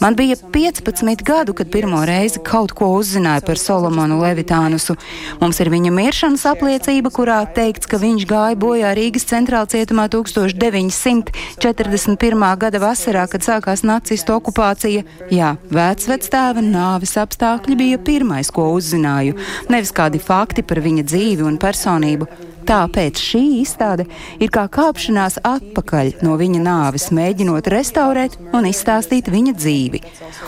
Man 0.00 0.16
bija 0.16 0.36
15 0.36 1.22
gadu, 1.22 1.52
kad 1.52 1.70
pirmo 1.70 2.04
reizi 2.04 2.38
kaut 2.44 2.72
ko 2.72 2.86
uzzināju 2.96 3.40
par 3.44 3.58
Solomonu 3.60 4.20
Levitānusu. 4.22 4.96
Mums 5.42 5.60
ir 5.60 5.68
viņa 5.68 5.90
miršanas 5.92 6.46
apliecība, 6.48 7.10
kurā 7.12 7.44
teikts, 7.54 7.86
ka 7.90 7.96
viņš 8.00 8.24
gāja 8.30 8.56
bojā 8.56 8.94
Rīgas 8.96 9.28
centrāla 9.28 9.68
cietumā 9.68 10.08
1941. 10.08 12.56
gada 12.64 12.78
vasarā, 12.80 13.28
kad 13.28 13.44
sākās 13.44 13.84
nacistu 13.84 14.32
okupācija. 14.38 15.04
Jā, 15.28 15.60
vecvectēva 15.68 16.64
nāves 16.64 17.20
apstākļi 17.20 17.76
bija 17.76 18.00
pirmais, 18.00 18.48
ko 18.48 18.72
uzzināju, 18.78 19.36
nevis 19.68 19.92
kādi 19.92 20.16
fakti 20.16 20.64
par 20.64 20.80
viņa 20.80 21.04
dzīvi 21.12 21.44
un 21.44 21.60
personību. 21.60 22.48
Tāpēc 22.70 23.18
šī 23.18 23.40
izstāde 23.58 24.04
ir 24.38 24.50
kā 24.54 24.68
kāpšanās 24.70 25.40
atpakaļ 25.42 26.20
no 26.22 26.36
viņa 26.38 26.60
nāves, 26.62 27.08
mēģinot 27.10 27.66
restaurēt 27.72 28.36
un 28.54 28.68
izstāstīt 28.68 29.26
viņa 29.26 29.54
dzīvi. 29.56 30.00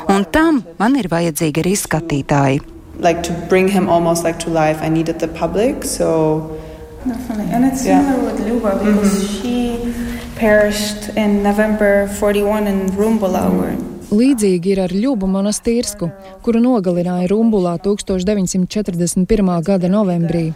Un 0.06 0.22
tam 0.30 0.60
man 0.78 0.94
ir 1.00 1.10
vajadzīgi 1.10 1.64
arī 1.64 1.72
skatītāji. 1.80 2.60
Like 3.02 3.24
to 3.26 3.34
bring 3.50 3.66
him 3.66 3.88
almost 3.90 4.22
like 4.22 4.38
to 4.44 4.50
life, 4.54 4.78
I 4.86 4.88
needed 4.88 5.18
the 5.18 5.26
public, 5.26 5.82
so. 5.82 6.56
Definitely. 7.04 7.50
And 7.50 7.64
it's 7.64 7.82
similar 7.82 8.14
yeah. 8.14 8.24
with 8.30 8.38
Luba 8.46 8.78
because 8.78 9.18
mm 9.18 9.26
-hmm. 9.26 9.42
she 9.42 9.58
perished 10.38 11.16
in 11.16 11.42
November 11.42 12.06
41 12.20 12.68
in 12.68 12.86
Rumbula. 12.96 13.48
Mm 13.50 13.60
-hmm. 13.60 14.01
Līdzīgi 14.12 14.74
ir 14.74 14.80
ar 14.84 14.92
Ļubu 14.92 15.24
monastīrsku, 15.32 16.10
kuru 16.44 16.60
nogalināja 16.60 17.30
Rumbulā 17.30 17.78
1941. 17.80 19.52
gada 19.64 19.88
novembrī. 19.88 20.52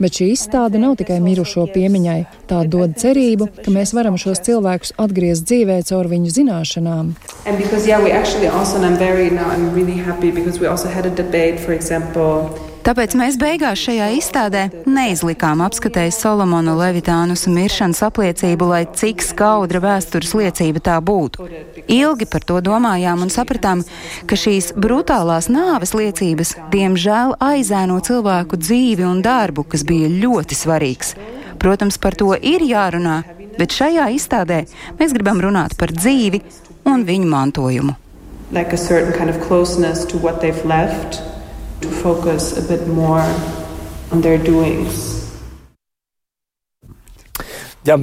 Bet 0.00 0.16
šī 0.16 0.30
izstāde 0.32 0.80
nav 0.80 0.94
tikai 0.96 1.18
mirušo 1.20 1.66
piemiņai. 1.74 2.20
Tā 2.48 2.62
dod 2.64 2.96
cerību, 2.96 3.50
ka 3.60 3.74
mēs 3.74 3.92
varam 3.92 4.16
šos 4.16 4.40
cilvēkus 4.46 4.94
atgriezt 5.04 5.44
dzīvē 5.50 5.82
caur 5.84 6.08
viņu 6.08 6.32
zināšanām. 6.32 7.12
Because, 7.44 7.84
yeah, 7.84 8.00
Tāpēc 12.84 13.14
mēs 13.16 13.38
beigās 13.40 13.80
šajā 13.80 14.10
izstādē 14.18 14.62
neizlikām 14.84 15.62
apskatēji 15.64 16.12
Solomona 16.12 16.74
Levitānus 16.76 17.46
miršanas 17.48 18.02
apliecību, 18.04 18.66
lai 18.68 18.82
cik 18.84 19.24
skaudra 19.24 19.80
vēstures 19.80 20.34
liecība 20.36 20.82
tā 20.84 20.98
būtu. 21.00 21.48
Ilgi 21.88 22.28
par 22.28 22.44
to 22.44 22.60
domājām 22.66 23.24
un 23.24 23.32
sapratām, 23.32 23.86
ka 24.28 24.36
šīs 24.36 24.74
brutālās 24.76 25.48
nāves 25.48 25.96
liecības 25.96 26.52
diemžēl 26.76 27.38
aizēno 27.40 28.02
cilvēku 28.04 28.60
dzīvi 28.60 29.08
un 29.08 29.24
darbu, 29.24 29.64
kas 29.64 29.88
bija 29.88 30.12
ļoti 30.12 30.60
svarīgs. 30.60 31.16
Protams, 31.56 31.96
par 31.96 32.20
to 32.20 32.34
ir 32.36 32.68
jārunā, 32.68 33.22
bet 33.56 33.72
šajā 33.72 34.12
izstādē 34.12 34.66
mēs 35.00 35.16
gribam 35.16 35.40
runāt 35.40 35.78
par 35.80 35.96
dzīvi 35.96 36.44
un 36.84 37.08
viņu 37.08 37.32
mantojumu. 37.32 37.96
Like 38.52 38.76
a 38.76 38.76
certain 38.76 39.16
kind 39.16 39.32
of 39.32 39.40
closeness 39.48 40.04
to 40.04 40.20
what 40.20 40.44
they've 40.44 40.68
left 40.68 41.24
to 41.84 41.90
focus 41.90 42.56
a 42.56 42.62
bit 42.66 42.88
more 42.88 43.20
on 44.10 44.22
their 44.22 44.38
doings. 44.38 45.13
Ja, 47.84 47.98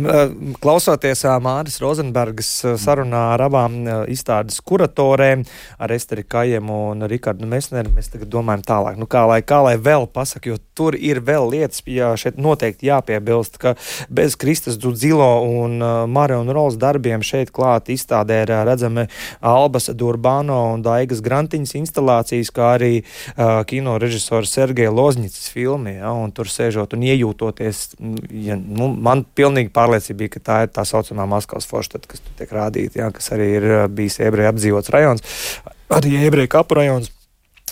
klausoties 0.61 1.23
Māris 1.41 1.79
Rozenbergas 1.81 2.49
sarunā 2.77 3.21
ar 3.33 3.41
abām 3.47 3.79
izstādes 4.13 4.59
kuratorēm, 4.61 5.41
ar 5.81 5.93
Esteri 5.95 6.21
Kajemu 6.21 6.75
un 6.91 7.05
Rikardu 7.09 7.49
Mesneru, 7.49 7.89
mēs 7.95 8.11
tagad 8.13 8.29
domājam 8.29 8.61
tālāk, 8.67 8.99
nu 9.01 9.07
kā 9.09 9.23
lai, 9.25 9.39
kā 9.41 9.57
lai 9.65 9.79
vēl 9.81 10.05
pasaka, 10.13 10.51
jo 10.51 10.59
tur 10.77 10.93
ir 10.93 11.23
vēl 11.25 11.49
lietas, 11.49 11.81
jā, 11.89 12.11
šeit 12.13 12.37
noteikti 12.37 12.91
jāpiebilst, 12.91 13.57
ka 13.57 13.73
bez 14.13 14.37
Kristas 14.37 14.77
Dudzilo 14.77 15.31
un 15.47 15.81
Marija 16.13 16.43
un 16.43 16.53
Rolas 16.53 16.77
darbiem 16.77 17.25
šeit 17.25 17.49
klāt 17.49 17.89
izstādē 17.89 18.43
ir 18.45 18.53
redzami 18.69 19.07
Albas 19.41 19.89
Durbano 19.97 20.59
un 20.75 20.85
Daigas 20.85 21.23
Grantiņas 21.25 21.73
instalācijas, 21.81 22.53
kā 22.53 22.75
arī 22.75 22.91
uh, 23.01 23.63
kino 23.65 23.97
režisora 23.97 24.45
Sergeja 24.45 24.93
Lozņicas 24.93 25.49
filmi, 25.57 25.97
ja, 25.97 26.13
un 26.13 26.29
tur 26.37 26.53
sēžot 26.53 26.93
un 26.93 27.09
iejūtoties, 27.09 27.83
ja, 28.45 28.61
nu, 28.61 28.93
man 28.93 29.25
pilnīgi 29.25 29.70
pilnīgi 29.71 29.75
pārliecība 29.75 30.19
bija, 30.19 30.36
ka 30.36 30.39
tā 30.39 30.60
ir 30.65 30.73
tā 30.75 30.86
saucamā 30.86 31.27
Maskavas 31.27 31.67
forštata, 31.67 32.07
kas 32.07 32.21
tur 32.21 32.36
tiek 32.38 32.51
rādīta, 32.51 32.99
jā, 32.99 33.12
kas 33.12 33.31
arī 33.31 33.55
ir 33.57 33.88
bijis 33.89 34.19
ebreju 34.19 34.51
apdzīvots 34.51 34.91
rajons, 34.91 35.23
arī 35.89 36.27
ebreju 36.27 36.47
kapu 36.49 36.75
rajons. 36.75 37.12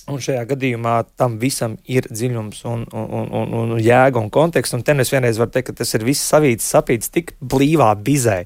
Un 0.10 0.18
šajā 0.18 0.42
gadījumā 0.50 1.04
tam 1.22 1.36
visam 1.38 1.76
ir 1.86 2.08
dziļums 2.10 2.64
un, 2.66 2.82
un, 2.90 3.28
un, 3.30 3.52
un, 3.54 3.74
jēga 3.78 4.18
un 4.18 4.32
konteksts. 4.34 4.74
Un 4.74 4.82
te 4.82 4.96
es 4.98 5.12
vienreiz 5.14 5.38
varu 5.38 5.52
teikt, 5.54 5.68
ka 5.68 5.84
tas 5.84 5.94
ir 5.94 6.02
viss 6.02 6.26
savīts, 6.26 6.66
sapīts 6.66 7.12
tik 7.14 7.36
blīvā 7.38 7.92
bizē, 7.94 8.40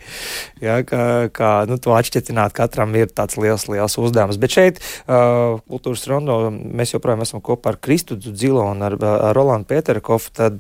ja, 0.60 0.82
ka, 0.84 1.30
ka 1.32 1.54
nu, 1.70 1.78
to 1.80 1.96
atšķietināt 1.96 2.52
katram 2.52 2.92
ir 3.00 3.16
tāds 3.16 3.40
liels, 3.40 3.70
liels 3.72 3.96
uzdevums. 3.96 4.42
Bet 4.44 4.58
šeit, 4.58 4.84
uh, 5.08 5.64
kultūras 5.72 6.04
rondo, 6.12 6.52
mēs 6.52 6.98
joprojām 6.98 7.24
esam 7.24 7.40
kopā 7.40 7.72
ar 7.72 7.80
Kristu 7.80 8.20
Dzilo 8.20 8.68
un 8.68 8.84
ar, 8.84 9.00
ar 9.00 9.32
Rolandu 9.32 9.72
Pēterkofu. 9.72 10.52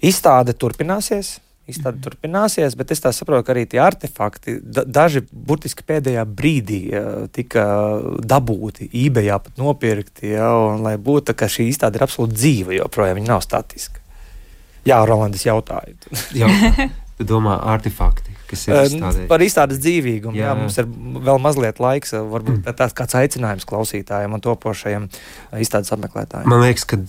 Izstāde 0.00 0.56
turpināsies. 0.56 1.36
Izstāde 1.70 2.02
turpināsies, 2.04 2.74
bet 2.76 2.90
es 2.92 3.00
tā 3.00 3.08
saprotu, 3.16 3.46
ka 3.46 3.54
arī 3.54 3.62
tie 3.70 3.78
artefakti, 3.80 4.58
da, 4.60 4.82
daži 4.84 5.22
burtiski 5.32 5.86
pēdējā 5.88 6.26
brīdī 6.28 6.80
ja, 6.90 7.04
tika 7.32 7.64
dabūti, 8.20 8.90
eBayā 9.06 9.38
pat 9.40 9.56
nopirkti, 9.62 10.34
ja, 10.34 10.50
un 10.74 10.84
lai 10.84 10.98
būtu, 11.00 11.32
ka 11.32 11.48
šī 11.48 11.70
izstāde 11.70 11.96
ir 11.96 12.04
absolūti 12.04 12.36
dzīva, 12.36 12.76
joprojām 12.82 13.16
viņa 13.22 13.32
nav 13.32 13.40
statiska. 13.46 14.04
Jā, 14.84 15.00
Rolandas 15.08 15.46
jautāju. 15.48 15.96
Jā, 16.42 16.52
domā 17.24 17.56
artefakti 17.72 18.33
kas 18.54 18.66
ir 18.68 18.78
izstādē. 18.88 19.24
Par 19.30 19.44
izstādes 19.44 19.80
dzīvīgumu. 19.82 20.36
Jā, 20.38 20.50
jā, 20.50 20.54
mums 20.58 20.78
ir 20.80 20.88
vēl 21.28 21.40
mazliet 21.42 21.80
laiks. 21.82 22.14
Varbūt 22.14 22.60
mm. 22.60 22.76
tāds 22.78 22.96
kāds 22.96 23.18
aicinājums 23.18 23.66
klausītājiem 23.68 24.36
un 24.36 24.44
topošajiem 24.44 25.08
izstādes 25.62 25.92
apmeklētājiem. 25.96 26.48
Man 26.50 26.64
liekas, 26.64 26.86
ka, 26.88 27.00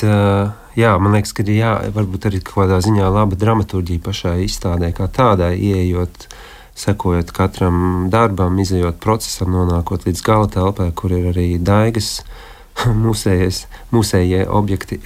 jā, 0.77 0.95
man 1.01 1.17
liekas, 1.17 1.35
ka 1.37 1.45
jā, 1.49 1.75
varbūt 1.95 2.29
arī 2.31 2.41
kaut 2.41 2.63
kādā 2.63 2.81
ziņā 2.85 3.11
laba 3.13 3.39
dramaturģija 3.39 4.03
pašai 4.05 4.35
izstādē 4.47 4.91
kā 4.97 5.09
tādai, 5.11 5.55
ieejot. 5.59 6.27
Sekojot 6.75 7.29
katram 7.31 8.09
darbam, 8.11 8.57
izējot 8.59 8.97
procesam, 8.99 9.53
nonākot 9.55 10.03
līdz 10.09 10.23
gala 10.25 10.49
telpai, 10.51 10.89
kur 10.91 11.13
ir 11.15 11.29
arī 11.31 11.53
daigas, 11.55 12.17
mūsējies, 13.05 13.61
mūsējie 13.95 14.43
objekti. 14.51 14.99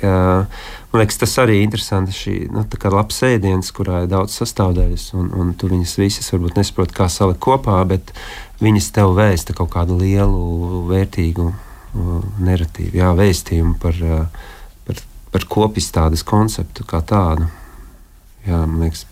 Man 0.90 1.04
liekas, 1.04 1.20
tas 1.22 1.36
arī 1.38 1.60
ir 1.60 1.68
interesanti. 1.68 2.16
Šī 2.16 2.36
nu, 2.50 2.64
labs 2.94 3.20
ēdiens, 3.28 3.70
kurā 3.76 4.04
ir 4.04 4.10
daudz 4.10 4.34
sastāvdaļas, 4.40 5.12
un, 5.20 5.28
un 5.38 5.52
tu 5.54 5.70
viņas 5.70 5.98
visas 6.02 6.32
varbūt 6.34 6.58
nesaproti, 6.58 6.96
kā 6.98 7.06
salikt 7.14 7.42
kopā, 7.46 7.78
bet 7.90 8.14
viņas 8.64 8.90
tev 8.98 9.14
vēsta 9.20 9.54
kaut 9.58 9.70
kādu 9.76 10.00
lielu, 10.02 10.42
vērtīgu 10.90 11.52
narratīvu, 12.46 12.98
jā, 12.98 13.14
vēstījumu 13.18 13.78
par, 13.82 14.02
par, 14.88 15.06
par 15.34 15.48
kopistādes 15.50 16.26
konceptu 16.26 16.86
kā 16.90 17.04
tādu. 17.06 17.50
Jā, 18.48 18.66
man 18.66 18.82
liekas, 18.86 19.06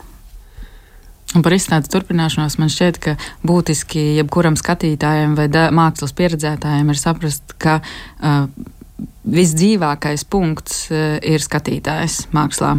Un 1.35 1.43
par 1.43 1.51
izstādes 1.51 1.91
turpināšanos 1.91 2.55
man 2.55 2.69
šķiet, 2.71 2.97
ka 3.03 3.13
būtiski 3.45 3.99
jebkuram 4.15 4.55
skatītājam 4.55 5.33
vai 5.35 5.49
mākslas 5.75 6.15
pieredzētājam 6.15 6.87
ir 6.87 6.99
saprast, 7.01 7.51
ka 7.59 7.81
uh, 7.83 8.47
visdzīvākais 9.27 10.23
punkts 10.31 10.87
uh, 10.89 11.17
ir 11.21 11.43
skatītājs 11.43 12.27
mākslā. 12.35 12.77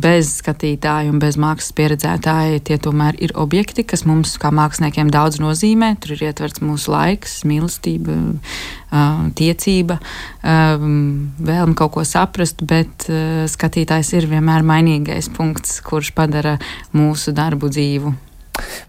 Bez 0.00 0.30
skatītāja 0.40 1.10
un 1.12 1.18
bez 1.20 1.36
mākslas 1.40 1.74
pieredzētāja 1.76 2.62
tie 2.64 2.78
tomēr 2.80 3.18
ir 3.20 3.34
objekti, 3.38 3.84
kas 3.84 4.06
mums 4.08 4.36
kā 4.40 4.52
māksliniekiem 4.54 5.10
daudz 5.12 5.40
nozīmē. 5.42 5.92
Tur 6.00 6.14
ir 6.16 6.30
ietverts 6.30 6.62
mūsu 6.64 6.94
laiks, 6.94 7.40
mīlestība, 7.48 8.16
uh, 8.16 9.28
tiecība, 9.36 10.00
um, 10.40 11.34
vēlme 11.42 11.76
kaut 11.78 11.96
ko 11.98 12.06
saprast, 12.08 12.64
bet 12.64 13.10
skatītājs 13.50 14.14
ir 14.16 14.30
vienmēr 14.30 14.66
mainīgais 14.66 15.30
punkts, 15.34 15.78
kurš 15.84 16.14
padara 16.16 16.56
mūsu 16.96 17.34
darbu 17.36 17.70
dzīvu. 17.72 18.16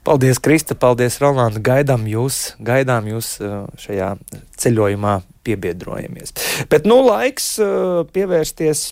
Paldies, 0.08 0.40
Krista, 0.44 0.76
paldies, 0.76 1.20
Rolanda. 1.22 1.62
Gaidām 1.64 2.08
jūs, 2.10 2.56
gaidām 2.60 3.10
jūs 3.12 3.36
šajā 3.82 4.16
ceļojumā 4.62 5.20
piebiedrojamies. 5.46 6.34
Bet 6.70 6.90
nu 6.90 7.02
laiks 7.06 7.54
pievērsties 8.14 8.92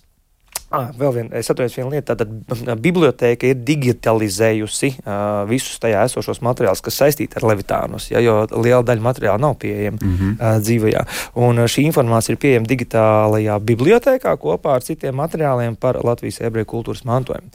Ah, 0.69 0.91
vēl 0.93 1.13
viena, 1.15 1.31
es 1.33 1.47
atceros, 1.49 1.73
viena 1.73 1.89
lieta. 1.89 2.13
Tātad 2.13 2.75
biblioteka 2.77 3.47
ir 3.49 3.61
digitalizējusi 3.65 4.91
uh, 4.99 5.13
visus 5.49 5.81
tajā 5.81 6.03
esošos 6.05 6.43
materiālus, 6.45 6.83
kas 6.85 6.99
saistīti 7.01 7.39
ar 7.39 7.47
Levitānus, 7.49 8.11
ja, 8.11 8.21
jo 8.21 8.43
liela 8.53 8.83
daļa 8.85 9.01
materiāla 9.01 9.41
nav 9.41 9.55
pieejama 9.63 9.97
mm 9.97 10.11
-hmm. 10.13 10.35
uh, 10.37 10.59
dzīvajā. 10.61 11.01
Un 11.41 11.63
šī 11.65 11.87
informācija 11.89 12.35
ir 12.35 12.41
pieejama 12.43 12.69
digitālajā 12.69 13.57
bibliotekā 13.71 14.35
kopā 14.37 14.75
ar 14.77 14.85
citiem 14.85 15.17
materiāliem 15.17 15.75
par 15.75 15.97
Latvijas 16.05 16.37
ebreju 16.41 16.69
kultūras 16.69 17.01
mantojumu. 17.03 17.49